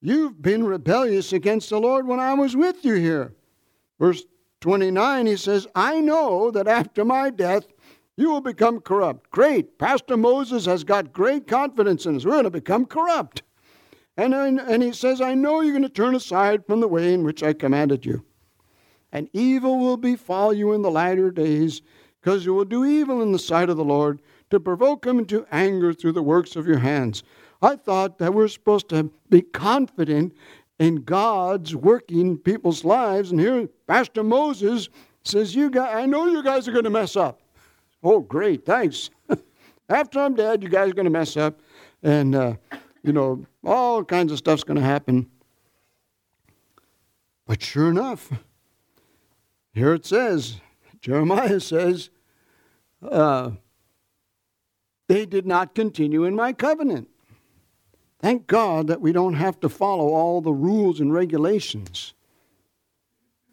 You've 0.00 0.42
been 0.42 0.64
rebellious 0.64 1.32
against 1.32 1.70
the 1.70 1.80
Lord 1.80 2.06
when 2.06 2.18
I 2.18 2.34
was 2.34 2.56
with 2.56 2.84
you 2.84 2.94
here. 2.94 3.34
Verse 4.00 4.24
29, 4.60 5.26
he 5.26 5.36
says, 5.36 5.66
I 5.74 6.00
know 6.00 6.50
that 6.50 6.66
after 6.66 7.04
my 7.04 7.30
death, 7.30 7.66
you 8.16 8.28
will 8.28 8.40
become 8.40 8.80
corrupt. 8.80 9.30
Great. 9.30 9.78
Pastor 9.78 10.16
Moses 10.16 10.66
has 10.66 10.84
got 10.84 11.12
great 11.12 11.46
confidence 11.46 12.04
in 12.04 12.16
us. 12.16 12.24
We're 12.24 12.32
going 12.32 12.44
to 12.44 12.50
become 12.50 12.84
corrupt. 12.84 13.42
And, 14.16 14.34
and 14.34 14.82
he 14.82 14.92
says, 14.92 15.20
I 15.20 15.34
know 15.34 15.60
you're 15.60 15.72
going 15.72 15.82
to 15.82 15.88
turn 15.88 16.14
aside 16.14 16.66
from 16.66 16.80
the 16.80 16.88
way 16.88 17.14
in 17.14 17.22
which 17.22 17.42
I 17.42 17.52
commanded 17.52 18.04
you 18.04 18.24
and 19.12 19.28
evil 19.32 19.78
will 19.78 19.96
befall 19.96 20.52
you 20.52 20.72
in 20.72 20.82
the 20.82 20.90
latter 20.90 21.30
days, 21.30 21.82
because 22.20 22.44
you 22.44 22.54
will 22.54 22.64
do 22.64 22.84
evil 22.84 23.20
in 23.20 23.32
the 23.32 23.38
sight 23.38 23.68
of 23.68 23.76
the 23.76 23.84
Lord, 23.84 24.22
to 24.50 24.58
provoke 24.58 25.06
him 25.06 25.18
into 25.18 25.46
anger 25.50 25.92
through 25.92 26.12
the 26.12 26.22
works 26.22 26.56
of 26.56 26.66
your 26.66 26.78
hands. 26.78 27.22
I 27.60 27.76
thought 27.76 28.18
that 28.18 28.34
we're 28.34 28.48
supposed 28.48 28.88
to 28.88 29.10
be 29.28 29.42
confident 29.42 30.34
in 30.78 30.96
God's 30.96 31.76
working 31.76 32.36
people's 32.38 32.84
lives, 32.84 33.30
and 33.30 33.40
here 33.40 33.68
Pastor 33.86 34.24
Moses 34.24 34.88
says, 35.22 35.54
"You 35.54 35.70
guys, 35.70 35.94
I 35.94 36.06
know 36.06 36.26
you 36.26 36.42
guys 36.42 36.66
are 36.66 36.72
going 36.72 36.84
to 36.84 36.90
mess 36.90 37.14
up." 37.14 37.40
Oh, 38.02 38.20
great, 38.20 38.66
thanks. 38.66 39.10
After 39.88 40.20
I'm 40.20 40.34
dead, 40.34 40.62
you 40.62 40.68
guys 40.68 40.90
are 40.90 40.94
going 40.94 41.04
to 41.04 41.10
mess 41.10 41.36
up, 41.36 41.60
and 42.02 42.34
uh, 42.34 42.54
you 43.02 43.12
know 43.12 43.46
all 43.64 44.02
kinds 44.04 44.32
of 44.32 44.38
stuff's 44.38 44.64
going 44.64 44.78
to 44.78 44.84
happen. 44.84 45.30
But 47.46 47.62
sure 47.62 47.90
enough, 47.90 48.32
here 49.72 49.94
it 49.94 50.06
says, 50.06 50.60
Jeremiah 51.00 51.60
says, 51.60 52.10
uh, 53.02 53.52
they 55.08 55.26
did 55.26 55.46
not 55.46 55.74
continue 55.74 56.24
in 56.24 56.34
my 56.34 56.52
covenant. 56.52 57.08
Thank 58.20 58.46
God 58.46 58.86
that 58.86 59.00
we 59.00 59.12
don't 59.12 59.34
have 59.34 59.58
to 59.60 59.68
follow 59.68 60.08
all 60.08 60.40
the 60.40 60.52
rules 60.52 61.00
and 61.00 61.12
regulations. 61.12 62.14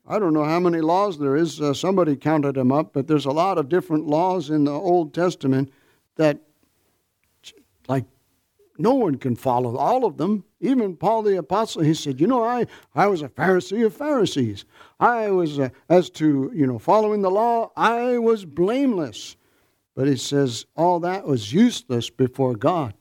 I 0.07 0.19
don't 0.19 0.33
know 0.33 0.43
how 0.43 0.59
many 0.59 0.81
laws 0.81 1.19
there 1.19 1.35
is. 1.35 1.61
Uh, 1.61 1.73
somebody 1.73 2.15
counted 2.15 2.55
them 2.55 2.71
up, 2.71 2.93
but 2.93 3.07
there's 3.07 3.25
a 3.25 3.31
lot 3.31 3.57
of 3.57 3.69
different 3.69 4.07
laws 4.07 4.49
in 4.49 4.63
the 4.63 4.71
Old 4.71 5.13
Testament 5.13 5.71
that, 6.15 6.39
no 8.79 8.93
one 8.93 9.15
can 9.15 9.35
follow 9.35 9.75
all 9.75 10.05
of 10.05 10.17
them. 10.17 10.45
Even 10.61 10.95
Paul 10.95 11.23
the 11.23 11.37
Apostle, 11.37 11.83
he 11.83 11.93
said, 11.93 12.19
You 12.19 12.27
know, 12.27 12.43
I, 12.43 12.65
I 12.95 13.07
was 13.07 13.21
a 13.21 13.29
Pharisee 13.29 13.85
of 13.85 13.93
Pharisees. 13.93 14.65
I 14.99 15.29
was, 15.31 15.59
uh, 15.59 15.69
as 15.89 16.09
to, 16.11 16.51
you 16.55 16.65
know, 16.65 16.79
following 16.79 17.21
the 17.21 17.29
law, 17.29 17.71
I 17.75 18.17
was 18.17 18.45
blameless. 18.45 19.35
But 19.95 20.07
he 20.07 20.15
says, 20.15 20.65
All 20.77 21.01
that 21.01 21.25
was 21.25 21.53
useless 21.53 22.09
before 22.09 22.55
God. 22.55 22.93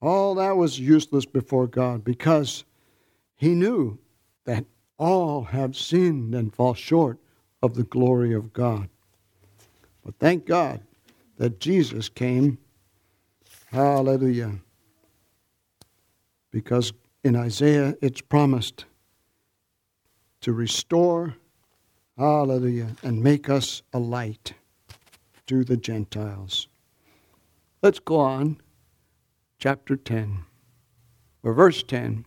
All 0.00 0.36
that 0.36 0.56
was 0.56 0.78
useless 0.78 1.26
before 1.26 1.66
God 1.66 2.04
because 2.04 2.64
he 3.34 3.54
knew 3.54 3.98
that 4.44 4.64
all 4.98 5.44
have 5.44 5.76
sinned 5.76 6.34
and 6.34 6.54
fall 6.54 6.74
short 6.74 7.18
of 7.62 7.74
the 7.74 7.82
glory 7.82 8.32
of 8.32 8.52
God. 8.52 8.88
But 10.04 10.18
thank 10.18 10.46
God 10.46 10.80
that 11.38 11.60
Jesus 11.60 12.08
came. 12.08 12.58
Hallelujah. 13.70 14.58
Because 16.50 16.92
in 17.22 17.36
Isaiah 17.36 17.94
it's 18.00 18.22
promised 18.22 18.86
to 20.40 20.52
restore, 20.52 21.36
hallelujah, 22.16 22.96
and 23.02 23.22
make 23.22 23.50
us 23.50 23.82
a 23.92 23.98
light 23.98 24.54
to 25.46 25.64
the 25.64 25.76
Gentiles. 25.76 26.68
Let's 27.82 27.98
go 27.98 28.18
on 28.20 28.60
chapter 29.58 29.96
10, 29.96 30.44
or 31.42 31.52
verse 31.52 31.82
10. 31.82 32.24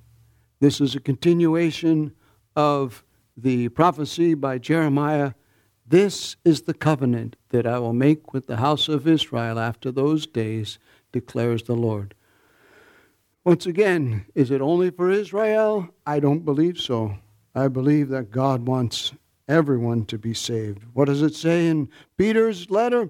This 0.60 0.80
is 0.80 0.96
a 0.96 1.00
continuation 1.00 2.14
of 2.56 3.04
the 3.36 3.70
prophecy 3.70 4.36
by 4.36 4.60
Jeremiah. 4.60 5.34
This 5.88 6.36
is 6.46 6.64
the 6.64 6.74
covenant 6.74 7.36
that 7.50 7.66
I 7.66 7.80
will 7.80 7.94
make 7.94 8.32
with 8.34 8.48
the 8.48 8.58
house 8.58 8.88
of 8.88 9.08
Israel 9.08 9.58
after 9.58 9.92
those 9.92 10.28
days, 10.28 10.78
declares 11.12 11.64
the 11.64 11.76
Lord. 11.76 12.16
Once 13.44 13.66
again, 13.66 14.26
is 14.36 14.52
it 14.52 14.62
only 14.62 14.92
for 14.92 15.10
Israel? 15.10 15.90
I 16.06 16.20
don't 16.20 16.46
believe 16.46 16.78
so. 16.78 17.18
I 17.56 17.68
believe 17.68 18.10
that 18.10 18.32
God 18.32 18.68
wants 18.68 19.14
everyone 19.48 20.06
to 20.06 20.18
be 20.18 20.34
saved. 20.34 20.84
What 20.94 21.06
does 21.06 21.24
it 21.24 21.34
say 21.34 21.68
in 21.68 21.90
Peter's 22.18 22.70
letter? 22.70 23.10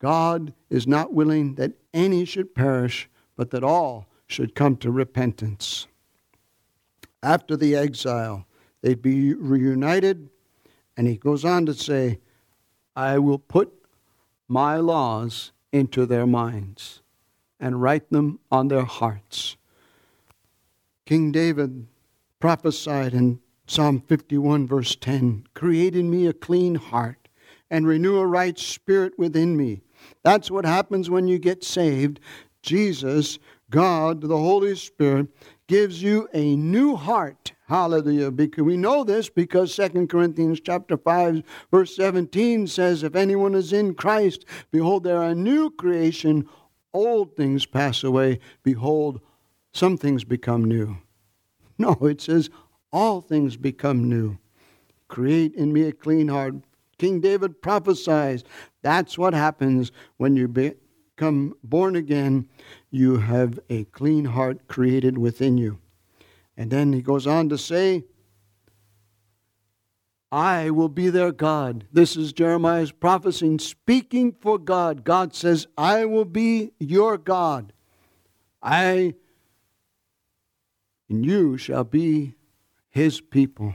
God 0.00 0.52
is 0.70 0.86
not 0.86 1.12
willing 1.12 1.54
that 1.54 1.72
any 1.94 2.24
should 2.24 2.54
perish, 2.54 3.08
but 3.36 3.50
that 3.50 3.62
all 3.62 4.06
should 4.26 4.54
come 4.54 4.76
to 4.78 4.90
repentance. 4.90 5.86
After 7.22 7.56
the 7.56 7.76
exile, 7.76 8.46
they'd 8.82 9.02
be 9.02 9.34
reunited, 9.34 10.30
and 10.96 11.06
he 11.06 11.16
goes 11.16 11.44
on 11.44 11.64
to 11.66 11.74
say, 11.74 12.18
I 12.96 13.18
will 13.18 13.38
put 13.38 13.72
my 14.48 14.78
laws 14.78 15.52
into 15.72 16.06
their 16.06 16.26
minds 16.26 17.02
and 17.60 17.82
write 17.82 18.10
them 18.10 18.40
on 18.50 18.68
their 18.68 18.84
hearts. 18.84 19.56
King 21.06 21.30
David 21.30 21.86
prophesied 22.38 23.12
in 23.14 23.40
Psalm 23.66 24.00
51, 24.00 24.66
verse 24.66 24.96
10 24.96 25.44
Create 25.54 25.94
in 25.94 26.10
me 26.10 26.26
a 26.26 26.32
clean 26.32 26.76
heart 26.76 27.28
and 27.70 27.86
renew 27.86 28.18
a 28.18 28.26
right 28.26 28.58
spirit 28.58 29.18
within 29.18 29.56
me. 29.56 29.82
That's 30.22 30.50
what 30.50 30.64
happens 30.64 31.08
when 31.08 31.28
you 31.28 31.38
get 31.38 31.62
saved. 31.62 32.20
Jesus, 32.62 33.38
God, 33.70 34.22
the 34.22 34.36
Holy 34.36 34.74
Spirit, 34.74 35.28
gives 35.68 36.02
you 36.02 36.28
a 36.34 36.56
new 36.56 36.96
heart. 36.96 37.52
Hallelujah. 37.68 38.32
Because 38.32 38.64
we 38.64 38.76
know 38.76 39.04
this 39.04 39.28
because 39.28 39.74
2 39.76 40.08
Corinthians 40.08 40.60
chapter 40.60 40.96
5, 40.96 41.44
verse 41.70 41.94
17 41.94 42.66
says, 42.66 43.04
If 43.04 43.14
anyone 43.14 43.54
is 43.54 43.72
in 43.72 43.94
Christ, 43.94 44.44
behold, 44.72 45.04
they 45.04 45.12
are 45.12 45.30
a 45.30 45.34
new 45.34 45.70
creation. 45.70 46.48
Old 46.92 47.36
things 47.36 47.66
pass 47.66 48.02
away. 48.02 48.40
Behold, 48.62 49.20
some 49.72 49.96
things 49.96 50.24
become 50.24 50.64
new. 50.64 50.98
No, 51.78 51.94
it 52.02 52.20
says, 52.20 52.50
all 52.92 53.22
things 53.22 53.56
become 53.56 54.06
new. 54.06 54.36
Create 55.08 55.54
in 55.54 55.72
me 55.72 55.84
a 55.84 55.92
clean 55.92 56.28
heart. 56.28 56.56
King 56.98 57.20
David 57.20 57.62
prophesies. 57.62 58.44
That's 58.82 59.16
what 59.16 59.32
happens 59.32 59.90
when 60.18 60.36
you 60.36 60.46
become 60.46 61.54
born 61.64 61.96
again 61.96 62.50
you 62.90 63.16
have 63.16 63.58
a 63.70 63.84
clean 63.84 64.26
heart 64.26 64.68
created 64.68 65.16
within 65.16 65.56
you. 65.56 65.78
And 66.54 66.70
then 66.70 66.92
he 66.92 67.00
goes 67.00 67.26
on 67.26 67.48
to 67.48 67.56
say, 67.56 68.04
I 70.32 70.70
will 70.70 70.88
be 70.88 71.10
their 71.10 71.32
God. 71.32 71.86
This 71.92 72.16
is 72.16 72.32
Jeremiah's 72.32 72.92
prophecy, 72.92 73.58
speaking 73.58 74.32
for 74.32 74.58
God. 74.58 75.04
God 75.04 75.34
says, 75.34 75.66
I 75.76 76.04
will 76.04 76.24
be 76.24 76.72
your 76.78 77.18
God. 77.18 77.72
I 78.62 79.14
and 81.08 81.26
you 81.26 81.56
shall 81.56 81.82
be 81.82 82.36
his 82.88 83.20
people. 83.20 83.74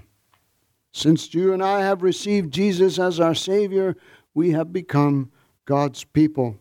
Since 0.94 1.34
you 1.34 1.52
and 1.52 1.62
I 1.62 1.82
have 1.82 2.02
received 2.02 2.54
Jesus 2.54 2.98
as 2.98 3.20
our 3.20 3.36
Savior, 3.36 3.98
we 4.34 4.52
have 4.52 4.72
become 4.72 5.32
God's 5.66 6.06
people 6.06 6.58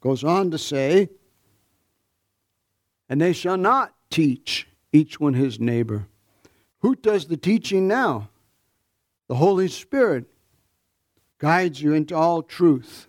goes 0.00 0.24
on 0.24 0.50
to 0.50 0.58
say, 0.58 1.08
and 3.08 3.20
they 3.20 3.32
shall 3.32 3.56
not 3.56 3.94
teach 4.10 4.68
each 4.92 5.20
one 5.20 5.34
his 5.34 5.60
neighbor. 5.60 6.06
Who 6.80 6.94
does 6.96 7.26
the 7.26 7.36
teaching 7.36 7.86
now? 7.86 8.30
The 9.30 9.36
Holy 9.36 9.68
Spirit 9.68 10.24
guides 11.38 11.80
you 11.80 11.94
into 11.94 12.16
all 12.16 12.42
truth. 12.42 13.06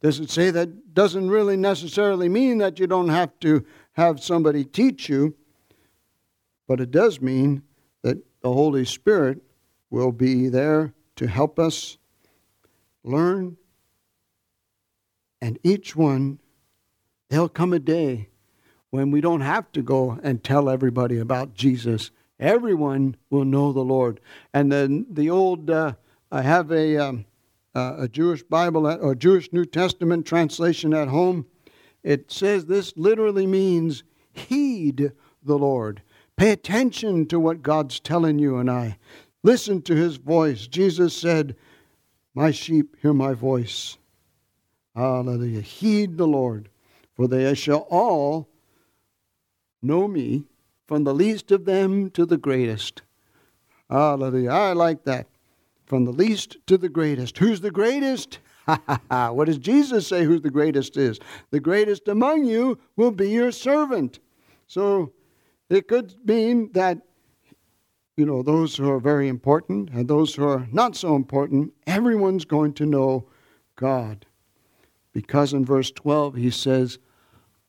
Does 0.00 0.20
it 0.20 0.30
say 0.30 0.52
that 0.52 0.94
doesn't 0.94 1.28
really 1.28 1.56
necessarily 1.56 2.28
mean 2.28 2.58
that 2.58 2.78
you 2.78 2.86
don't 2.86 3.08
have 3.08 3.36
to 3.40 3.66
have 3.94 4.22
somebody 4.22 4.62
teach 4.64 5.08
you, 5.08 5.34
but 6.68 6.80
it 6.80 6.92
does 6.92 7.20
mean 7.20 7.64
that 8.02 8.18
the 8.42 8.52
Holy 8.52 8.84
Spirit 8.84 9.42
will 9.90 10.12
be 10.12 10.48
there 10.48 10.94
to 11.16 11.26
help 11.26 11.58
us 11.58 11.98
learn 13.02 13.56
and 15.42 15.58
each 15.64 15.96
one, 15.96 16.38
there'll 17.28 17.48
come 17.48 17.72
a 17.72 17.80
day 17.80 18.28
when 18.90 19.10
we 19.10 19.20
don't 19.20 19.40
have 19.40 19.72
to 19.72 19.82
go 19.82 20.16
and 20.22 20.44
tell 20.44 20.70
everybody 20.70 21.18
about 21.18 21.54
Jesus. 21.54 22.12
Everyone 22.40 23.16
will 23.28 23.44
know 23.44 23.72
the 23.72 23.84
Lord. 23.84 24.18
And 24.52 24.72
then 24.72 25.06
the 25.10 25.30
old, 25.30 25.70
uh, 25.70 25.92
I 26.32 26.42
have 26.42 26.72
a, 26.72 26.96
um, 26.96 27.26
uh, 27.74 27.96
a 27.98 28.08
Jewish 28.08 28.42
Bible 28.42 28.88
at, 28.88 29.00
or 29.00 29.14
Jewish 29.14 29.52
New 29.52 29.66
Testament 29.66 30.26
translation 30.26 30.94
at 30.94 31.08
home. 31.08 31.46
It 32.02 32.32
says 32.32 32.64
this 32.64 32.94
literally 32.96 33.46
means 33.46 34.02
heed 34.32 35.12
the 35.42 35.58
Lord. 35.58 36.02
Pay 36.36 36.50
attention 36.52 37.26
to 37.26 37.38
what 37.38 37.62
God's 37.62 38.00
telling 38.00 38.38
you 38.38 38.56
and 38.56 38.70
I. 38.70 38.96
Listen 39.42 39.82
to 39.82 39.94
his 39.94 40.16
voice. 40.16 40.66
Jesus 40.66 41.14
said, 41.14 41.56
My 42.34 42.50
sheep 42.50 42.96
hear 43.02 43.12
my 43.12 43.34
voice. 43.34 43.98
Hallelujah. 44.96 45.60
Heed 45.60 46.16
the 46.16 46.26
Lord, 46.26 46.70
for 47.14 47.28
they 47.28 47.54
shall 47.54 47.86
all 47.90 48.48
know 49.82 50.08
me, 50.08 50.44
from 50.90 51.04
the 51.04 51.14
least 51.14 51.52
of 51.52 51.66
them 51.66 52.10
to 52.10 52.26
the 52.26 52.36
greatest. 52.36 53.02
Hallelujah. 53.88 54.50
I 54.50 54.72
like 54.72 55.04
that. 55.04 55.28
From 55.86 56.04
the 56.04 56.10
least 56.10 56.56
to 56.66 56.76
the 56.76 56.88
greatest. 56.88 57.38
Who's 57.38 57.60
the 57.60 57.70
greatest? 57.70 58.40
what 59.08 59.44
does 59.44 59.58
Jesus 59.58 60.08
say 60.08 60.24
who 60.24 60.40
the 60.40 60.50
greatest 60.50 60.96
is? 60.96 61.20
The 61.52 61.60
greatest 61.60 62.08
among 62.08 62.44
you 62.44 62.76
will 62.96 63.12
be 63.12 63.30
your 63.30 63.52
servant. 63.52 64.18
So 64.66 65.12
it 65.68 65.86
could 65.86 66.16
mean 66.26 66.72
that, 66.72 66.98
you 68.16 68.26
know, 68.26 68.42
those 68.42 68.74
who 68.74 68.90
are 68.90 68.98
very 68.98 69.28
important 69.28 69.90
and 69.90 70.08
those 70.08 70.34
who 70.34 70.44
are 70.48 70.66
not 70.72 70.96
so 70.96 71.14
important, 71.14 71.72
everyone's 71.86 72.44
going 72.44 72.72
to 72.72 72.84
know 72.84 73.28
God. 73.76 74.26
Because 75.12 75.52
in 75.52 75.64
verse 75.64 75.92
12 75.92 76.34
he 76.34 76.50
says, 76.50 76.98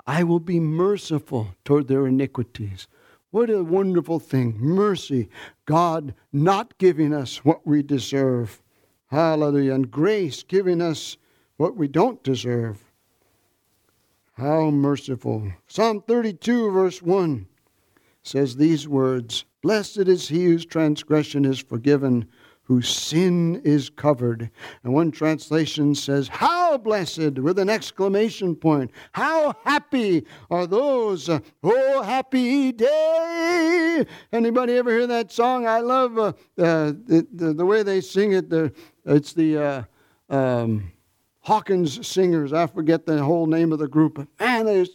I 0.07 0.23
will 0.23 0.39
be 0.39 0.59
merciful 0.59 1.49
toward 1.63 1.87
their 1.87 2.07
iniquities. 2.07 2.87
What 3.31 3.49
a 3.49 3.63
wonderful 3.63 4.19
thing. 4.19 4.57
Mercy. 4.59 5.29
God 5.65 6.13
not 6.31 6.77
giving 6.77 7.13
us 7.13 7.43
what 7.45 7.65
we 7.65 7.81
deserve. 7.81 8.61
Hallelujah. 9.07 9.73
And 9.73 9.89
grace 9.89 10.43
giving 10.43 10.81
us 10.81 11.17
what 11.57 11.75
we 11.75 11.87
don't 11.87 12.21
deserve. 12.23 12.91
How 14.33 14.69
merciful. 14.69 15.51
Psalm 15.67 16.01
32, 16.07 16.71
verse 16.71 17.01
1 17.01 17.47
says 18.23 18.55
these 18.55 18.87
words 18.87 19.45
Blessed 19.61 19.99
is 19.99 20.27
he 20.27 20.45
whose 20.45 20.65
transgression 20.65 21.45
is 21.45 21.59
forgiven, 21.59 22.27
whose 22.71 22.87
sin 22.87 23.61
is 23.65 23.89
covered. 23.89 24.49
And 24.85 24.93
one 24.93 25.11
translation 25.11 25.93
says, 25.93 26.29
How 26.29 26.77
blessed, 26.77 27.37
with 27.37 27.59
an 27.59 27.69
exclamation 27.69 28.55
point. 28.55 28.91
How 29.11 29.53
happy 29.65 30.25
are 30.49 30.65
those, 30.65 31.29
oh, 31.29 32.01
happy 32.01 32.71
day. 32.71 34.05
Anybody 34.31 34.77
ever 34.77 34.89
hear 34.89 35.05
that 35.05 35.33
song? 35.33 35.67
I 35.67 35.81
love 35.81 36.17
uh, 36.17 36.27
uh, 36.57 36.93
the, 37.07 37.27
the, 37.33 37.53
the, 37.55 37.65
way 37.65 37.83
they 37.83 37.99
sing 37.99 38.31
it. 38.31 38.49
The, 38.49 38.71
it's 39.05 39.33
the 39.33 39.57
uh, 39.57 39.83
um, 40.29 40.93
Hawkins 41.41 42.07
Singers. 42.07 42.53
I 42.53 42.67
forget 42.67 43.05
the 43.05 43.21
whole 43.21 43.47
name 43.47 43.73
of 43.73 43.79
the 43.79 43.89
group. 43.89 44.25
Man, 44.39 44.65
there's 44.65 44.91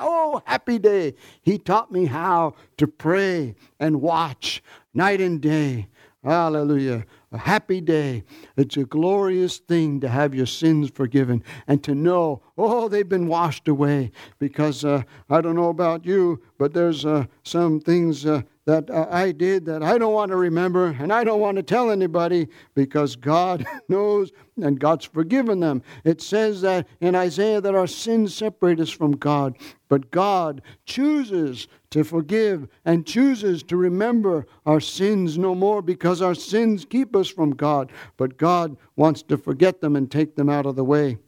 Oh, 0.00 0.40
happy 0.46 0.78
day. 0.78 1.14
He 1.42 1.58
taught 1.58 1.90
me 1.90 2.06
how 2.06 2.54
to 2.76 2.86
pray 2.86 3.56
and 3.80 4.00
watch 4.00 4.62
night 4.94 5.20
and 5.20 5.40
day. 5.40 5.88
Hallelujah. 6.22 7.04
A 7.30 7.38
happy 7.38 7.82
day. 7.82 8.24
It's 8.56 8.78
a 8.78 8.84
glorious 8.84 9.58
thing 9.58 10.00
to 10.00 10.08
have 10.08 10.34
your 10.34 10.46
sins 10.46 10.90
forgiven 10.90 11.42
and 11.66 11.84
to 11.84 11.94
know, 11.94 12.40
oh, 12.56 12.88
they've 12.88 13.08
been 13.08 13.28
washed 13.28 13.68
away. 13.68 14.12
Because 14.38 14.82
uh, 14.82 15.02
I 15.28 15.42
don't 15.42 15.54
know 15.54 15.68
about 15.68 16.06
you, 16.06 16.40
but 16.56 16.72
there's 16.72 17.04
uh, 17.04 17.26
some 17.42 17.80
things 17.80 18.24
uh, 18.24 18.42
that 18.68 18.90
uh, 18.90 19.06
I 19.10 19.32
did 19.32 19.64
that 19.64 19.82
I 19.82 19.96
don't 19.96 20.12
want 20.12 20.30
to 20.30 20.36
remember 20.36 20.94
and 21.00 21.10
I 21.10 21.24
don't 21.24 21.40
want 21.40 21.56
to 21.56 21.62
tell 21.62 21.90
anybody 21.90 22.48
because 22.74 23.16
God 23.16 23.66
knows 23.88 24.30
and 24.56 24.78
God's 24.78 25.06
forgiven 25.06 25.60
them. 25.60 25.82
It 26.04 26.20
says 26.20 26.60
that 26.60 26.86
in 27.00 27.14
Isaiah 27.14 27.62
that 27.62 27.74
our 27.74 27.86
sins 27.86 28.34
separate 28.34 28.78
us 28.78 28.90
from 28.90 29.12
God, 29.12 29.56
but 29.88 30.10
God 30.10 30.60
chooses 30.84 31.66
to 31.90 32.04
forgive 32.04 32.68
and 32.84 33.06
chooses 33.06 33.62
to 33.64 33.76
remember 33.76 34.46
our 34.66 34.80
sins 34.80 35.38
no 35.38 35.54
more 35.54 35.80
because 35.80 36.20
our 36.20 36.34
sins 36.34 36.84
keep 36.84 37.16
us 37.16 37.28
from 37.28 37.50
God, 37.50 37.90
but 38.16 38.36
God 38.36 38.76
wants 38.96 39.22
to 39.22 39.38
forget 39.38 39.80
them 39.80 39.96
and 39.96 40.10
take 40.10 40.36
them 40.36 40.50
out 40.50 40.66
of 40.66 40.76
the 40.76 40.84
way. 40.84 41.18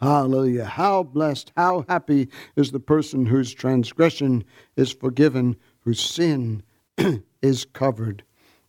Hallelujah. 0.00 0.64
How 0.64 1.02
blessed, 1.02 1.52
how 1.56 1.84
happy 1.88 2.28
is 2.54 2.70
the 2.70 2.80
person 2.80 3.26
whose 3.26 3.54
transgression 3.54 4.44
is 4.76 4.92
forgiven 4.92 5.56
whose 5.80 6.00
sin 6.00 6.62
is 7.42 7.64
covered. 7.64 8.24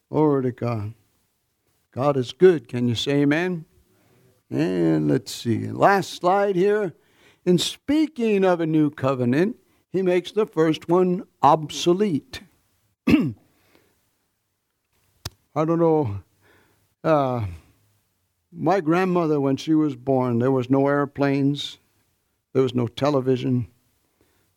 Glory 0.09 0.43
to 0.43 0.51
God. 0.51 0.93
God 1.91 2.15
is 2.15 2.31
good. 2.31 2.67
Can 2.67 2.87
you 2.87 2.95
say 2.95 3.21
amen? 3.21 3.65
And 4.49 5.09
let's 5.09 5.33
see. 5.33 5.67
Last 5.67 6.13
slide 6.13 6.55
here. 6.55 6.93
In 7.45 7.57
speaking 7.57 8.45
of 8.45 8.61
a 8.61 8.65
new 8.65 8.89
covenant, 8.89 9.57
he 9.97 10.03
makes 10.03 10.31
the 10.31 10.45
first 10.45 10.88
one 10.88 11.23
obsolete. 11.41 12.41
I 13.07 13.33
don't 15.55 15.79
know. 15.79 16.19
Uh, 17.03 17.47
my 18.51 18.79
grandmother, 18.79 19.41
when 19.41 19.57
she 19.57 19.73
was 19.73 19.95
born, 19.95 20.38
there 20.38 20.51
was 20.51 20.69
no 20.69 20.88
airplanes, 20.88 21.79
there 22.53 22.62
was 22.62 22.75
no 22.75 22.86
television, 22.86 23.65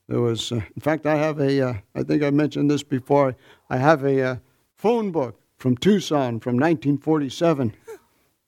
there 0.08 0.20
was, 0.20 0.52
uh, 0.52 0.56
in 0.56 0.80
fact, 0.80 1.06
I 1.06 1.16
have 1.16 1.40
a. 1.40 1.68
Uh, 1.68 1.74
I 1.94 2.02
think 2.02 2.22
I 2.22 2.30
mentioned 2.30 2.70
this 2.70 2.82
before. 2.82 3.34
I 3.70 3.78
have 3.78 4.04
a 4.04 4.22
uh, 4.22 4.36
phone 4.74 5.10
book 5.10 5.40
from 5.56 5.76
Tucson 5.78 6.40
from 6.40 6.56
1947. 6.56 7.72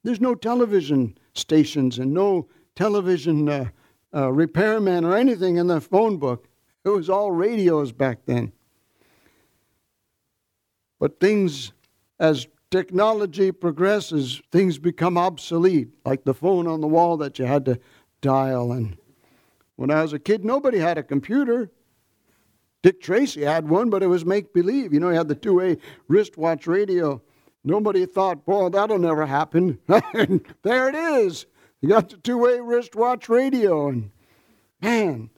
There's 0.02 0.20
no 0.20 0.34
television 0.34 1.16
stations 1.32 1.98
and 1.98 2.12
no 2.12 2.48
television 2.74 3.48
uh, 3.48 3.70
uh, 4.14 4.30
repairman 4.30 5.06
or 5.06 5.16
anything 5.16 5.56
in 5.56 5.68
the 5.68 5.80
phone 5.80 6.18
book. 6.18 6.48
It 6.84 6.88
was 6.88 7.08
all 7.08 7.30
radios 7.30 7.92
back 7.92 8.20
then. 8.26 8.52
But 10.98 11.20
things, 11.20 11.72
as 12.18 12.46
technology 12.70 13.52
progresses, 13.52 14.40
things 14.50 14.78
become 14.78 15.18
obsolete, 15.18 15.88
like 16.04 16.24
the 16.24 16.34
phone 16.34 16.66
on 16.66 16.80
the 16.80 16.86
wall 16.86 17.16
that 17.18 17.38
you 17.38 17.44
had 17.44 17.64
to 17.66 17.78
dial 18.20 18.72
and 18.72 18.96
when 19.76 19.90
I 19.90 20.02
was 20.02 20.12
a 20.12 20.18
kid, 20.18 20.44
nobody 20.44 20.78
had 20.78 20.98
a 20.98 21.02
computer. 21.02 21.70
Dick 22.82 23.00
Tracy 23.00 23.42
had 23.42 23.68
one, 23.68 23.90
but 23.90 24.02
it 24.02 24.06
was 24.06 24.24
make 24.24 24.52
believe. 24.52 24.92
You 24.92 25.00
know, 25.00 25.10
he 25.10 25.16
had 25.16 25.28
the 25.28 25.34
two 25.34 25.54
way 25.54 25.78
wristwatch 26.08 26.66
radio. 26.66 27.22
Nobody 27.64 28.06
thought, 28.06 28.44
boy, 28.44 28.68
that'll 28.68 28.98
never 28.98 29.26
happen. 29.26 29.78
And 30.14 30.44
there 30.62 30.88
it 30.88 30.94
is. 30.94 31.46
You 31.80 31.88
got 31.88 32.10
the 32.10 32.16
two 32.16 32.38
way 32.38 32.60
wristwatch 32.60 33.28
radio. 33.28 33.88
And 33.88 34.10
man, 34.80 35.30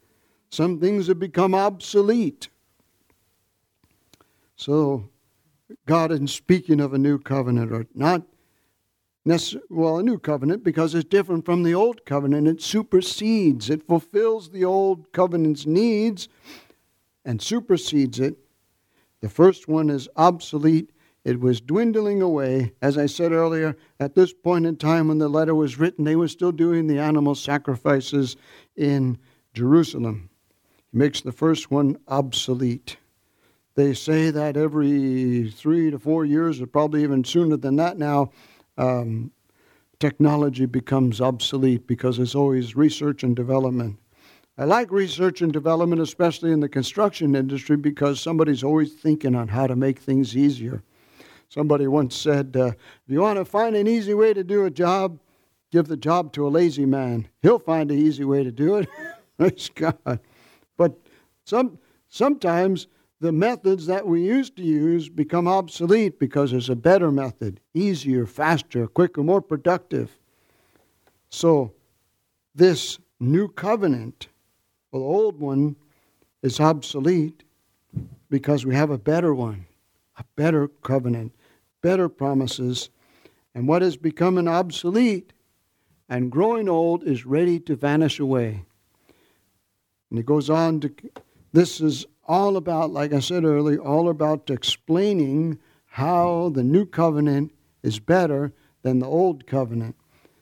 some 0.54 0.78
things 0.78 1.08
have 1.08 1.18
become 1.18 1.54
obsolete. 1.54 2.48
So, 4.56 5.10
God, 5.86 6.12
in 6.12 6.26
speaking 6.26 6.80
of 6.80 6.94
a 6.94 6.98
new 6.98 7.18
covenant, 7.18 7.72
or 7.72 7.86
not 7.94 8.22
well, 9.70 9.98
a 9.98 10.02
new 10.02 10.18
covenant 10.18 10.62
because 10.62 10.94
it's 10.94 11.08
different 11.08 11.46
from 11.46 11.62
the 11.62 11.74
old 11.74 12.04
covenant. 12.04 12.46
It 12.46 12.60
supersedes, 12.60 13.70
it 13.70 13.86
fulfills 13.86 14.50
the 14.50 14.64
old 14.64 15.12
covenant's 15.12 15.66
needs 15.66 16.28
and 17.24 17.40
supersedes 17.40 18.20
it. 18.20 18.36
The 19.20 19.30
first 19.30 19.66
one 19.66 19.88
is 19.88 20.08
obsolete. 20.16 20.90
It 21.24 21.40
was 21.40 21.62
dwindling 21.62 22.20
away. 22.20 22.72
As 22.82 22.98
I 22.98 23.06
said 23.06 23.32
earlier, 23.32 23.78
at 23.98 24.14
this 24.14 24.34
point 24.34 24.66
in 24.66 24.76
time 24.76 25.08
when 25.08 25.16
the 25.16 25.28
letter 25.28 25.54
was 25.54 25.78
written, 25.78 26.04
they 26.04 26.16
were 26.16 26.28
still 26.28 26.52
doing 26.52 26.86
the 26.86 26.98
animal 26.98 27.34
sacrifices 27.34 28.36
in 28.76 29.16
Jerusalem. 29.54 30.28
Makes 30.96 31.22
the 31.22 31.32
first 31.32 31.72
one 31.72 31.98
obsolete. 32.06 32.98
They 33.74 33.94
say 33.94 34.30
that 34.30 34.56
every 34.56 35.50
three 35.50 35.90
to 35.90 35.98
four 35.98 36.24
years, 36.24 36.60
or 36.60 36.68
probably 36.68 37.02
even 37.02 37.24
sooner 37.24 37.56
than 37.56 37.74
that 37.76 37.98
now, 37.98 38.30
um, 38.78 39.32
technology 39.98 40.66
becomes 40.66 41.20
obsolete 41.20 41.88
because 41.88 42.18
there's 42.18 42.36
always 42.36 42.76
research 42.76 43.24
and 43.24 43.34
development. 43.34 43.98
I 44.56 44.66
like 44.66 44.92
research 44.92 45.42
and 45.42 45.52
development, 45.52 46.00
especially 46.00 46.52
in 46.52 46.60
the 46.60 46.68
construction 46.68 47.34
industry, 47.34 47.76
because 47.76 48.20
somebody's 48.20 48.62
always 48.62 48.92
thinking 48.92 49.34
on 49.34 49.48
how 49.48 49.66
to 49.66 49.74
make 49.74 49.98
things 49.98 50.36
easier. 50.36 50.84
Somebody 51.48 51.88
once 51.88 52.14
said, 52.14 52.56
uh, 52.56 52.66
if 52.66 52.76
you 53.08 53.20
want 53.20 53.40
to 53.40 53.44
find 53.44 53.74
an 53.74 53.88
easy 53.88 54.14
way 54.14 54.32
to 54.32 54.44
do 54.44 54.64
a 54.64 54.70
job, 54.70 55.18
give 55.72 55.88
the 55.88 55.96
job 55.96 56.32
to 56.34 56.46
a 56.46 56.50
lazy 56.50 56.86
man. 56.86 57.26
He'll 57.42 57.58
find 57.58 57.90
an 57.90 57.98
easy 57.98 58.24
way 58.24 58.44
to 58.44 58.52
do 58.52 58.76
it. 58.76 58.88
Praise 59.38 59.68
God. 59.74 60.20
Some, 61.44 61.78
sometimes 62.08 62.86
the 63.20 63.32
methods 63.32 63.86
that 63.86 64.06
we 64.06 64.22
used 64.22 64.56
to 64.56 64.62
use 64.62 65.08
become 65.08 65.46
obsolete 65.46 66.18
because 66.18 66.50
there's 66.50 66.70
a 66.70 66.76
better 66.76 67.10
method, 67.10 67.60
easier, 67.72 68.26
faster, 68.26 68.86
quicker, 68.86 69.22
more 69.22 69.40
productive. 69.40 70.18
So, 71.30 71.72
this 72.54 72.98
new 73.20 73.48
covenant, 73.48 74.28
well, 74.90 75.02
the 75.02 75.08
old 75.08 75.40
one, 75.40 75.76
is 76.42 76.60
obsolete 76.60 77.42
because 78.28 78.66
we 78.66 78.74
have 78.74 78.90
a 78.90 78.98
better 78.98 79.34
one, 79.34 79.66
a 80.18 80.24
better 80.36 80.68
covenant, 80.68 81.32
better 81.80 82.08
promises. 82.08 82.90
And 83.54 83.66
what 83.66 83.82
has 83.82 83.96
become 83.96 84.38
an 84.38 84.48
obsolete 84.48 85.32
and 86.08 86.30
growing 86.30 86.68
old 86.68 87.04
is 87.04 87.24
ready 87.24 87.58
to 87.60 87.76
vanish 87.76 88.20
away. 88.20 88.64
And 90.10 90.18
he 90.18 90.22
goes 90.22 90.50
on 90.50 90.80
to, 90.80 90.92
this 91.54 91.80
is 91.80 92.04
all 92.26 92.56
about, 92.56 92.90
like 92.90 93.12
I 93.12 93.20
said 93.20 93.44
earlier, 93.44 93.78
all 93.78 94.08
about 94.08 94.50
explaining 94.50 95.60
how 95.86 96.50
the 96.52 96.64
new 96.64 96.84
covenant 96.84 97.52
is 97.80 98.00
better 98.00 98.52
than 98.82 98.98
the 98.98 99.06
old 99.06 99.46
covenant. 99.46 99.94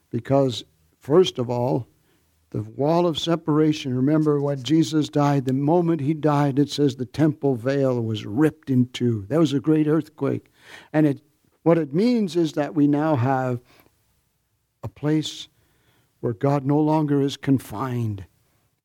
Because, 0.08 0.64
first 0.98 1.38
of 1.38 1.50
all, 1.50 1.86
the 2.48 2.62
wall 2.62 3.06
of 3.06 3.18
separation, 3.18 3.94
remember 3.94 4.40
when 4.40 4.62
Jesus 4.62 5.10
died, 5.10 5.44
the 5.44 5.52
moment 5.52 6.00
he 6.00 6.14
died, 6.14 6.58
it 6.58 6.70
says 6.70 6.96
the 6.96 7.04
temple 7.04 7.56
veil 7.56 8.00
was 8.00 8.24
ripped 8.24 8.70
in 8.70 8.86
two. 8.86 9.26
That 9.28 9.38
was 9.38 9.52
a 9.52 9.60
great 9.60 9.88
earthquake. 9.88 10.50
And 10.94 11.06
it, 11.06 11.20
what 11.62 11.76
it 11.76 11.92
means 11.92 12.36
is 12.36 12.54
that 12.54 12.74
we 12.74 12.86
now 12.86 13.16
have 13.16 13.60
a 14.82 14.88
place 14.88 15.48
where 16.20 16.32
God 16.32 16.64
no 16.64 16.80
longer 16.80 17.20
is 17.20 17.36
confined 17.36 18.24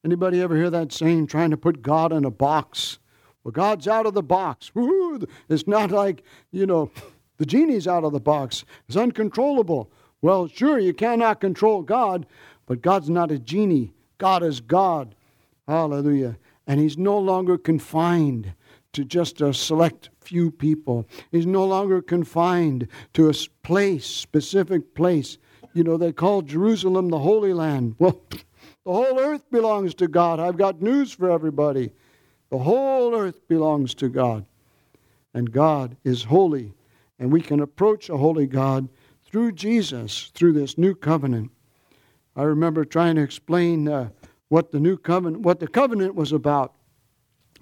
Anybody 0.05 0.41
ever 0.41 0.55
hear 0.55 0.69
that 0.69 0.91
saying, 0.91 1.27
trying 1.27 1.51
to 1.51 1.57
put 1.57 1.81
God 1.81 2.13
in 2.13 2.23
a 2.23 2.31
box? 2.31 2.99
Well, 3.43 3.51
God's 3.51 3.87
out 3.87 4.05
of 4.05 4.13
the 4.13 4.23
box. 4.23 4.73
Woo-hoo. 4.75 5.25
It's 5.49 5.67
not 5.67 5.91
like, 5.91 6.23
you 6.51 6.65
know, 6.65 6.91
the 7.37 7.45
genie's 7.45 7.87
out 7.87 8.03
of 8.03 8.11
the 8.11 8.19
box. 8.19 8.65
It's 8.87 8.97
uncontrollable. 8.97 9.91
Well, 10.21 10.47
sure, 10.47 10.79
you 10.79 10.93
cannot 10.93 11.41
control 11.41 11.81
God, 11.81 12.25
but 12.65 12.81
God's 12.81 13.09
not 13.09 13.31
a 13.31 13.39
genie. 13.39 13.93
God 14.17 14.43
is 14.43 14.61
God. 14.61 15.15
Hallelujah. 15.67 16.37
And 16.65 16.79
He's 16.79 16.97
no 16.97 17.17
longer 17.17 17.57
confined 17.57 18.53
to 18.93 19.05
just 19.05 19.41
a 19.41 19.53
select 19.53 20.09
few 20.21 20.51
people. 20.51 21.05
He's 21.31 21.45
no 21.45 21.65
longer 21.65 22.01
confined 22.01 22.87
to 23.13 23.29
a 23.29 23.33
place, 23.63 24.05
specific 24.05 24.95
place. 24.95 25.37
You 25.73 25.83
know, 25.83 25.97
they 25.97 26.11
call 26.11 26.41
Jerusalem 26.41 27.09
the 27.09 27.19
Holy 27.19 27.53
Land. 27.53 27.95
Well, 27.99 28.19
the 28.88 28.93
whole 28.93 29.19
earth 29.19 29.51
belongs 29.51 29.93
to 29.95 30.07
God. 30.07 30.39
I've 30.39 30.55
got 30.55 30.81
news 30.81 31.11
for 31.11 31.29
everybody. 31.29 31.91
The 32.49 32.59
whole 32.59 33.13
earth 33.13 33.45
belongs 33.49 33.93
to 33.95 34.07
God. 34.07 34.45
And 35.33 35.51
God 35.51 35.97
is 36.05 36.23
holy. 36.23 36.73
And 37.19 37.29
we 37.29 37.41
can 37.41 37.59
approach 37.59 38.07
a 38.07 38.15
holy 38.15 38.47
God 38.47 38.88
through 39.25 39.51
Jesus, 39.51 40.31
through 40.33 40.53
this 40.53 40.77
new 40.77 40.95
covenant. 40.95 41.51
I 42.33 42.43
remember 42.43 42.85
trying 42.85 43.17
to 43.17 43.23
explain 43.23 43.89
uh, 43.89 44.07
what 44.47 44.71
the 44.71 44.79
new 44.79 44.95
covenant, 44.95 45.43
what 45.43 45.59
the 45.59 45.67
covenant 45.67 46.15
was 46.15 46.31
about. 46.31 46.73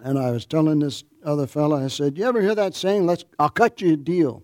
And 0.04 0.20
I 0.20 0.30
was 0.30 0.46
telling 0.46 0.78
this 0.78 1.06
other 1.24 1.48
fellow, 1.48 1.84
I 1.84 1.88
said, 1.88 2.20
"You 2.20 2.26
ever 2.26 2.40
hear 2.40 2.54
that 2.54 2.76
saying? 2.76 3.08
Let's, 3.08 3.26
I'll 3.40 3.50
cut 3.50 3.82
you 3.82 3.94
a 3.94 3.98
deal." 3.98 4.44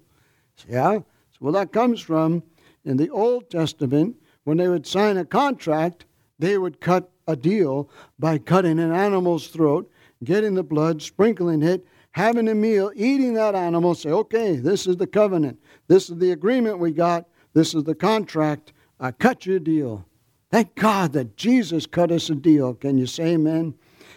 Said, 0.56 0.72
yeah. 0.72 0.94
So, 0.94 1.06
well, 1.42 1.54
that 1.54 1.72
comes 1.74 2.02
from 2.02 2.42
in 2.84 2.98
the 2.98 3.12
Old 3.12 3.52
Testament 3.52 4.16
when 4.46 4.58
they 4.58 4.68
would 4.68 4.88
sign 4.88 5.18
a 5.18 5.26
contract, 5.26 6.06
they 6.42 6.58
would 6.58 6.82
cut 6.82 7.10
a 7.28 7.36
deal 7.36 7.90
by 8.20 8.38
cutting 8.38 8.80
an 8.80 8.92
animal's 8.92 9.48
throat, 9.48 9.90
getting 10.24 10.56
the 10.56 10.64
blood, 10.64 11.02
sprinkling 11.02 11.64
it, 11.64 11.86
having 12.12 12.50
a 12.50 12.56
meal, 12.56 12.92
eating 12.96 13.34
that 13.36 13.56
animal. 13.56 13.96
Say, 13.96 14.10
"Okay, 14.10 14.58
this 14.58 14.86
is 14.86 14.98
the 14.98 15.08
covenant. 15.08 15.60
This 15.88 16.10
is 16.10 16.18
the 16.18 16.32
agreement 16.32 16.80
we 16.80 16.92
got. 16.92 17.28
This 17.54 17.74
is 17.74 17.86
the 17.86 17.96
contract. 17.96 18.74
I 19.00 19.12
cut 19.12 19.46
you 19.46 19.56
a 19.56 19.60
deal." 19.60 20.06
Thank 20.52 20.76
God 20.76 21.14
that 21.14 21.38
Jesus 21.38 21.86
cut 21.86 22.12
us 22.12 22.30
a 22.30 22.36
deal. 22.36 22.74
Can 22.74 22.98
you 22.98 23.06
say 23.06 23.34
amen? 23.36 23.76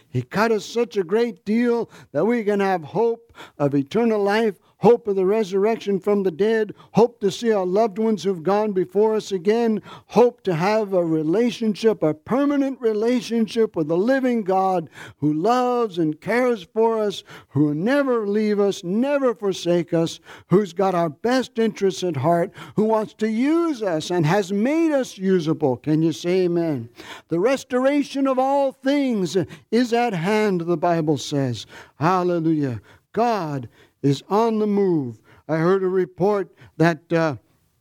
He 0.09 0.23
cut 0.23 0.51
us 0.51 0.65
such 0.65 0.97
a 0.97 1.05
great 1.05 1.45
deal 1.45 1.89
that 2.13 2.27
we 2.27 2.43
can 2.43 2.61
have 2.61 2.83
hope 2.85 3.33
of 3.59 3.75
eternal 3.75 4.23
life 4.23 4.57
hope 4.85 5.09
of 5.09 5.17
the 5.17 5.25
resurrection 5.25 5.99
from 5.99 6.25
the 6.25 6.31
dead, 6.31 6.75
hope 6.93 7.19
to 7.19 7.31
see 7.31 7.51
our 7.51 7.65
loved 7.65 7.99
ones 7.99 8.23
who've 8.23 8.43
gone 8.43 8.71
before 8.71 9.15
us 9.15 9.33
again, 9.33 9.81
hope 10.09 10.43
to 10.43 10.55
have 10.55 10.93
a 10.93 11.03
relationship, 11.03 12.03
a 12.03 12.13
permanent 12.13 12.79
relationship 12.83 13.75
with 13.75 13.89
the 13.89 13.97
living 13.97 14.43
God 14.43 14.91
who 15.17 15.33
loves 15.33 15.97
and 15.97 16.21
cares 16.21 16.65
for 16.75 16.99
us, 17.01 17.25
who 17.49 17.65
will 17.65 17.75
never 17.75 18.27
leave 18.29 18.61
us, 18.61 18.85
never 18.85 19.35
forsake 19.35 19.95
us, 19.95 20.21
who's 20.49 20.75
got 20.75 20.95
our 20.95 21.09
best 21.09 21.59
interests 21.59 22.03
at 22.03 22.17
heart, 22.17 22.53
who 22.77 22.85
wants 22.85 23.15
to 23.15 23.31
use 23.31 23.83
us 23.83 24.11
and 24.11 24.27
has 24.27 24.53
made 24.53 24.93
us 24.93 25.17
usable. 25.17 25.79
Can 25.79 26.03
you 26.03 26.13
say 26.13 26.43
amen? 26.43 26.91
The 27.29 27.41
restoration 27.41 28.27
of 28.27 28.39
all 28.39 28.73
things 28.73 29.35
is 29.71 29.95
at 29.95 30.13
hand, 30.13 30.61
the 30.61 30.77
Bible 30.77 31.17
says. 31.17 31.65
Hallelujah. 31.99 32.83
God 33.15 33.69
is 34.05 34.23
on 34.29 34.59
the 34.59 34.67
move. 34.67 35.19
I 35.49 35.57
heard 35.57 35.83
a 35.83 35.89
report 35.89 36.55
that 36.77 37.13
uh, 37.13 37.37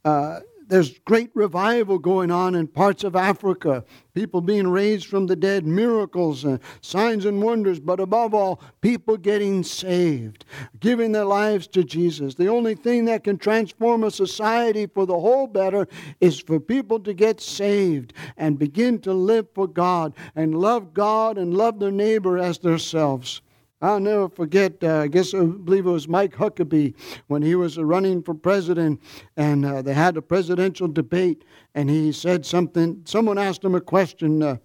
uh, 0.06 0.40
there's 0.68 0.98
great 1.00 1.30
revival 1.34 2.00
going 2.00 2.32
on 2.32 2.56
in 2.56 2.68
parts 2.68 3.04
of 3.04 3.16
Africa. 3.16 3.84
People 4.14 4.40
being 4.40 4.68
raised 4.68 5.08
from 5.08 5.28
the 5.28 5.36
dead, 5.36 5.66
miracles, 5.66 6.46
uh, 6.46 6.58
signs 6.82 7.26
and 7.26 7.42
wonders, 7.42 7.80
but 7.80 8.00
above 8.00 8.34
all, 8.34 8.62
people 8.82 9.18
getting 9.18 9.64
saved, 9.64 10.46
giving 10.80 11.12
their 11.12 11.26
lives 11.26 11.68
to 11.68 11.84
Jesus. 11.84 12.36
The 12.36 12.48
only 12.48 12.76
thing 12.76 13.06
that 13.06 13.24
can 13.26 13.38
transform 13.38 14.04
a 14.04 14.12
society 14.12 14.88
for 14.88 15.06
the 15.06 15.20
whole 15.20 15.48
better 15.48 15.88
is 16.22 16.40
for 16.40 16.60
people 16.60 17.00
to 17.02 17.14
get 17.14 17.42
saved 17.42 18.14
and 18.38 18.58
begin 18.58 19.00
to 19.00 19.14
live 19.14 19.48
for 19.54 19.68
God 19.68 20.14
and 20.36 20.58
love 20.58 20.94
God 20.94 21.38
and 21.38 21.54
love 21.54 21.80
their 21.80 21.92
neighbor 21.92 22.38
as 22.38 22.60
themselves. 22.60 23.42
I'll 23.84 24.00
never 24.00 24.30
forget, 24.30 24.82
uh, 24.82 25.00
I 25.00 25.08
guess 25.08 25.34
I 25.34 25.44
believe 25.44 25.86
it 25.86 25.92
was 25.92 26.08
Mike 26.08 26.34
Huckabee 26.34 26.96
when 27.28 27.42
he 27.42 27.54
was 27.54 27.78
running 27.78 28.24
for 28.24 28.34
president 28.34 29.02
and 29.36 29.66
uh, 29.66 29.82
they 29.82 29.94
had 29.94 30.16
a 30.16 30.22
presidential 30.22 30.88
debate 30.88 31.44
and 31.76 31.90
he 31.90 32.14
said 32.14 32.46
something, 32.46 33.02
someone 33.04 33.38
asked 33.38 33.62
him 33.62 33.76
a 33.76 33.82
question 33.82 34.42
uh, 34.42 34.56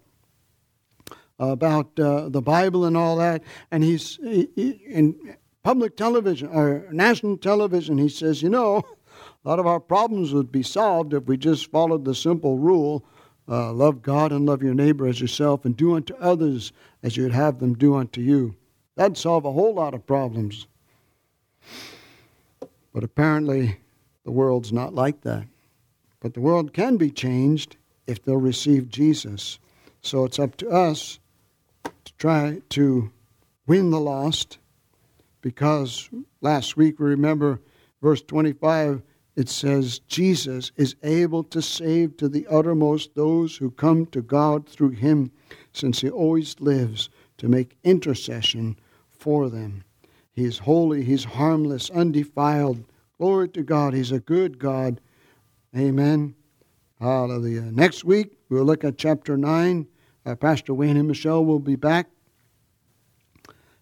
about 1.37 1.99
uh, 1.99 2.29
the 2.29 2.41
Bible 2.41 2.85
and 2.85 2.95
all 2.95 3.17
that, 3.17 3.43
and 3.71 3.83
he's 3.83 4.17
he, 4.23 4.47
he, 4.55 4.69
in 4.87 5.35
public 5.63 5.97
television 5.97 6.47
or 6.49 6.87
national 6.91 7.35
television, 7.35 7.97
he 7.97 8.07
says, 8.07 8.41
you 8.41 8.49
know, 8.49 8.81
a 9.43 9.49
lot 9.49 9.59
of 9.59 9.67
our 9.67 9.81
problems 9.81 10.33
would 10.33 10.51
be 10.51 10.63
solved 10.63 11.13
if 11.13 11.25
we 11.25 11.35
just 11.35 11.69
followed 11.71 12.05
the 12.05 12.15
simple 12.15 12.57
rule 12.57 13.05
uh, 13.49 13.73
love 13.73 14.01
God 14.01 14.31
and 14.31 14.45
love 14.45 14.61
your 14.61 14.73
neighbor 14.73 15.07
as 15.07 15.19
yourself, 15.19 15.65
and 15.65 15.75
do 15.75 15.95
unto 15.95 16.13
others 16.15 16.71
as 17.03 17.17
you'd 17.17 17.33
have 17.33 17.59
them 17.59 17.73
do 17.73 17.95
unto 17.95 18.21
you. 18.21 18.55
That'd 18.99 19.17
solve 19.17 19.45
a 19.45 19.53
whole 19.53 19.75
lot 19.75 19.93
of 19.93 20.05
problems. 20.05 20.67
But 22.93 23.05
apparently, 23.05 23.77
the 24.25 24.31
world's 24.31 24.73
not 24.73 24.93
like 24.93 25.21
that. 25.21 25.47
But 26.19 26.33
the 26.33 26.41
world 26.41 26.73
can 26.73 26.97
be 26.97 27.09
changed 27.09 27.77
if 28.07 28.21
they'll 28.21 28.35
receive 28.35 28.89
Jesus. 28.89 29.57
So 30.01 30.25
it's 30.25 30.37
up 30.37 30.57
to 30.57 30.69
us 30.69 31.19
to 31.85 32.13
try 32.17 32.61
to 32.71 33.09
win 33.67 33.91
the 33.91 34.01
lost 34.01 34.57
because 35.39 36.09
last 36.41 36.75
week 36.75 36.99
we 36.99 37.05
remember 37.05 37.61
verse 38.01 38.21
25 38.23 39.01
it 39.37 39.47
says 39.47 39.99
Jesus 40.09 40.73
is 40.75 40.97
able 41.03 41.45
to 41.45 41.61
save 41.61 42.17
to 42.17 42.27
the 42.27 42.45
uttermost 42.47 43.15
those 43.15 43.55
who 43.55 43.71
come 43.71 44.07
to 44.07 44.21
God 44.21 44.67
through 44.67 44.89
him 44.89 45.31
since 45.71 46.01
he 46.01 46.09
always 46.09 46.59
lives 46.59 47.09
to 47.37 47.47
make 47.47 47.77
intercession 47.85 48.75
for 49.19 49.49
them. 49.49 49.83
He's 50.31 50.59
holy, 50.59 51.03
He's 51.03 51.23
harmless, 51.25 51.89
undefiled. 51.89 52.85
Glory 53.17 53.49
to 53.49 53.63
God. 53.63 53.93
He's 53.93 54.11
a 54.11 54.19
good 54.19 54.59
God. 54.59 55.01
Amen. 55.77 56.35
Hallelujah. 56.99 57.63
Next 57.63 58.03
week, 58.03 58.37
we'll 58.49 58.63
look 58.63 58.83
at 58.83 58.97
chapter 58.97 59.37
9. 59.37 59.87
Uh, 60.25 60.35
Pastor 60.35 60.73
Wayne 60.73 60.97
and 60.97 61.07
Michelle 61.07 61.43
will 61.43 61.59
be 61.59 61.75
back. 61.75 62.07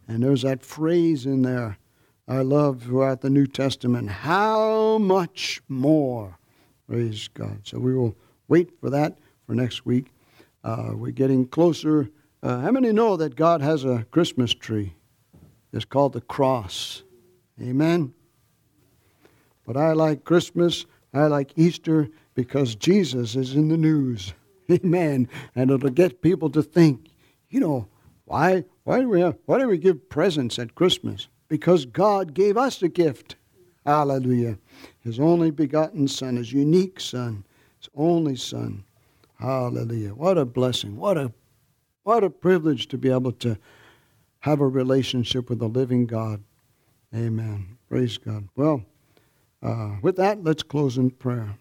And 0.07 0.23
there's 0.23 0.41
that 0.41 0.63
phrase 0.63 1.25
in 1.25 1.41
there 1.41 1.77
I 2.27 2.41
love 2.41 2.83
throughout 2.83 3.21
the 3.21 3.29
New 3.29 3.47
Testament 3.47 4.09
how 4.09 4.97
much 4.97 5.61
more? 5.69 6.37
Praise 6.85 7.29
God. 7.29 7.61
So 7.63 7.79
we 7.79 7.95
will 7.95 8.17
wait 8.49 8.77
for 8.81 8.89
that 8.89 9.17
for 9.45 9.55
next 9.55 9.85
week. 9.85 10.11
Uh, 10.61 10.91
we're 10.93 11.11
getting 11.11 11.47
closer. 11.47 12.09
Uh, 12.43 12.59
how 12.59 12.71
many 12.71 12.91
know 12.91 13.15
that 13.15 13.37
God 13.37 13.61
has 13.61 13.85
a 13.85 14.05
Christmas 14.11 14.53
tree? 14.53 14.96
Is 15.71 15.85
called 15.85 16.13
the 16.13 16.21
cross. 16.21 17.03
Amen. 17.61 18.13
But 19.65 19.77
I 19.77 19.93
like 19.93 20.23
Christmas, 20.23 20.85
I 21.13 21.27
like 21.27 21.51
Easter 21.55 22.09
because 22.35 22.75
Jesus 22.75 23.35
is 23.35 23.53
in 23.53 23.69
the 23.69 23.77
news. 23.77 24.33
Amen. 24.71 25.27
And 25.55 25.71
it'll 25.71 25.89
get 25.89 26.21
people 26.21 26.49
to 26.51 26.61
think, 26.61 27.09
you 27.49 27.59
know, 27.59 27.87
why 28.25 28.65
why 28.87 29.01
do 29.01 29.09
we 29.09 29.19
have, 29.19 29.37
why 29.45 29.59
do 29.59 29.67
we 29.67 29.77
give 29.77 30.07
presents 30.07 30.57
at 30.57 30.75
Christmas? 30.75 31.27
Because 31.49 31.85
God 31.85 32.33
gave 32.33 32.55
us 32.55 32.81
a 32.81 32.87
gift. 32.87 33.35
Hallelujah. 33.85 34.57
His 35.01 35.19
only 35.19 35.51
begotten 35.51 36.07
son, 36.07 36.37
his 36.37 36.53
unique 36.53 37.01
son, 37.01 37.43
his 37.79 37.89
only 37.95 38.37
son. 38.37 38.85
Hallelujah. 39.39 40.11
What 40.11 40.37
a 40.37 40.45
blessing. 40.45 40.95
What 40.95 41.17
a 41.17 41.33
what 42.03 42.23
a 42.23 42.29
privilege 42.29 42.87
to 42.87 42.97
be 42.97 43.11
able 43.11 43.33
to 43.33 43.57
have 44.41 44.61
a 44.61 44.67
relationship 44.67 45.49
with 45.49 45.59
the 45.59 45.67
living 45.67 46.05
God. 46.05 46.43
Amen. 47.15 47.77
Praise 47.89 48.17
God. 48.17 48.47
Well, 48.55 48.83
uh, 49.63 49.95
with 50.01 50.17
that, 50.17 50.43
let's 50.43 50.63
close 50.63 50.97
in 50.97 51.09
prayer. 51.11 51.57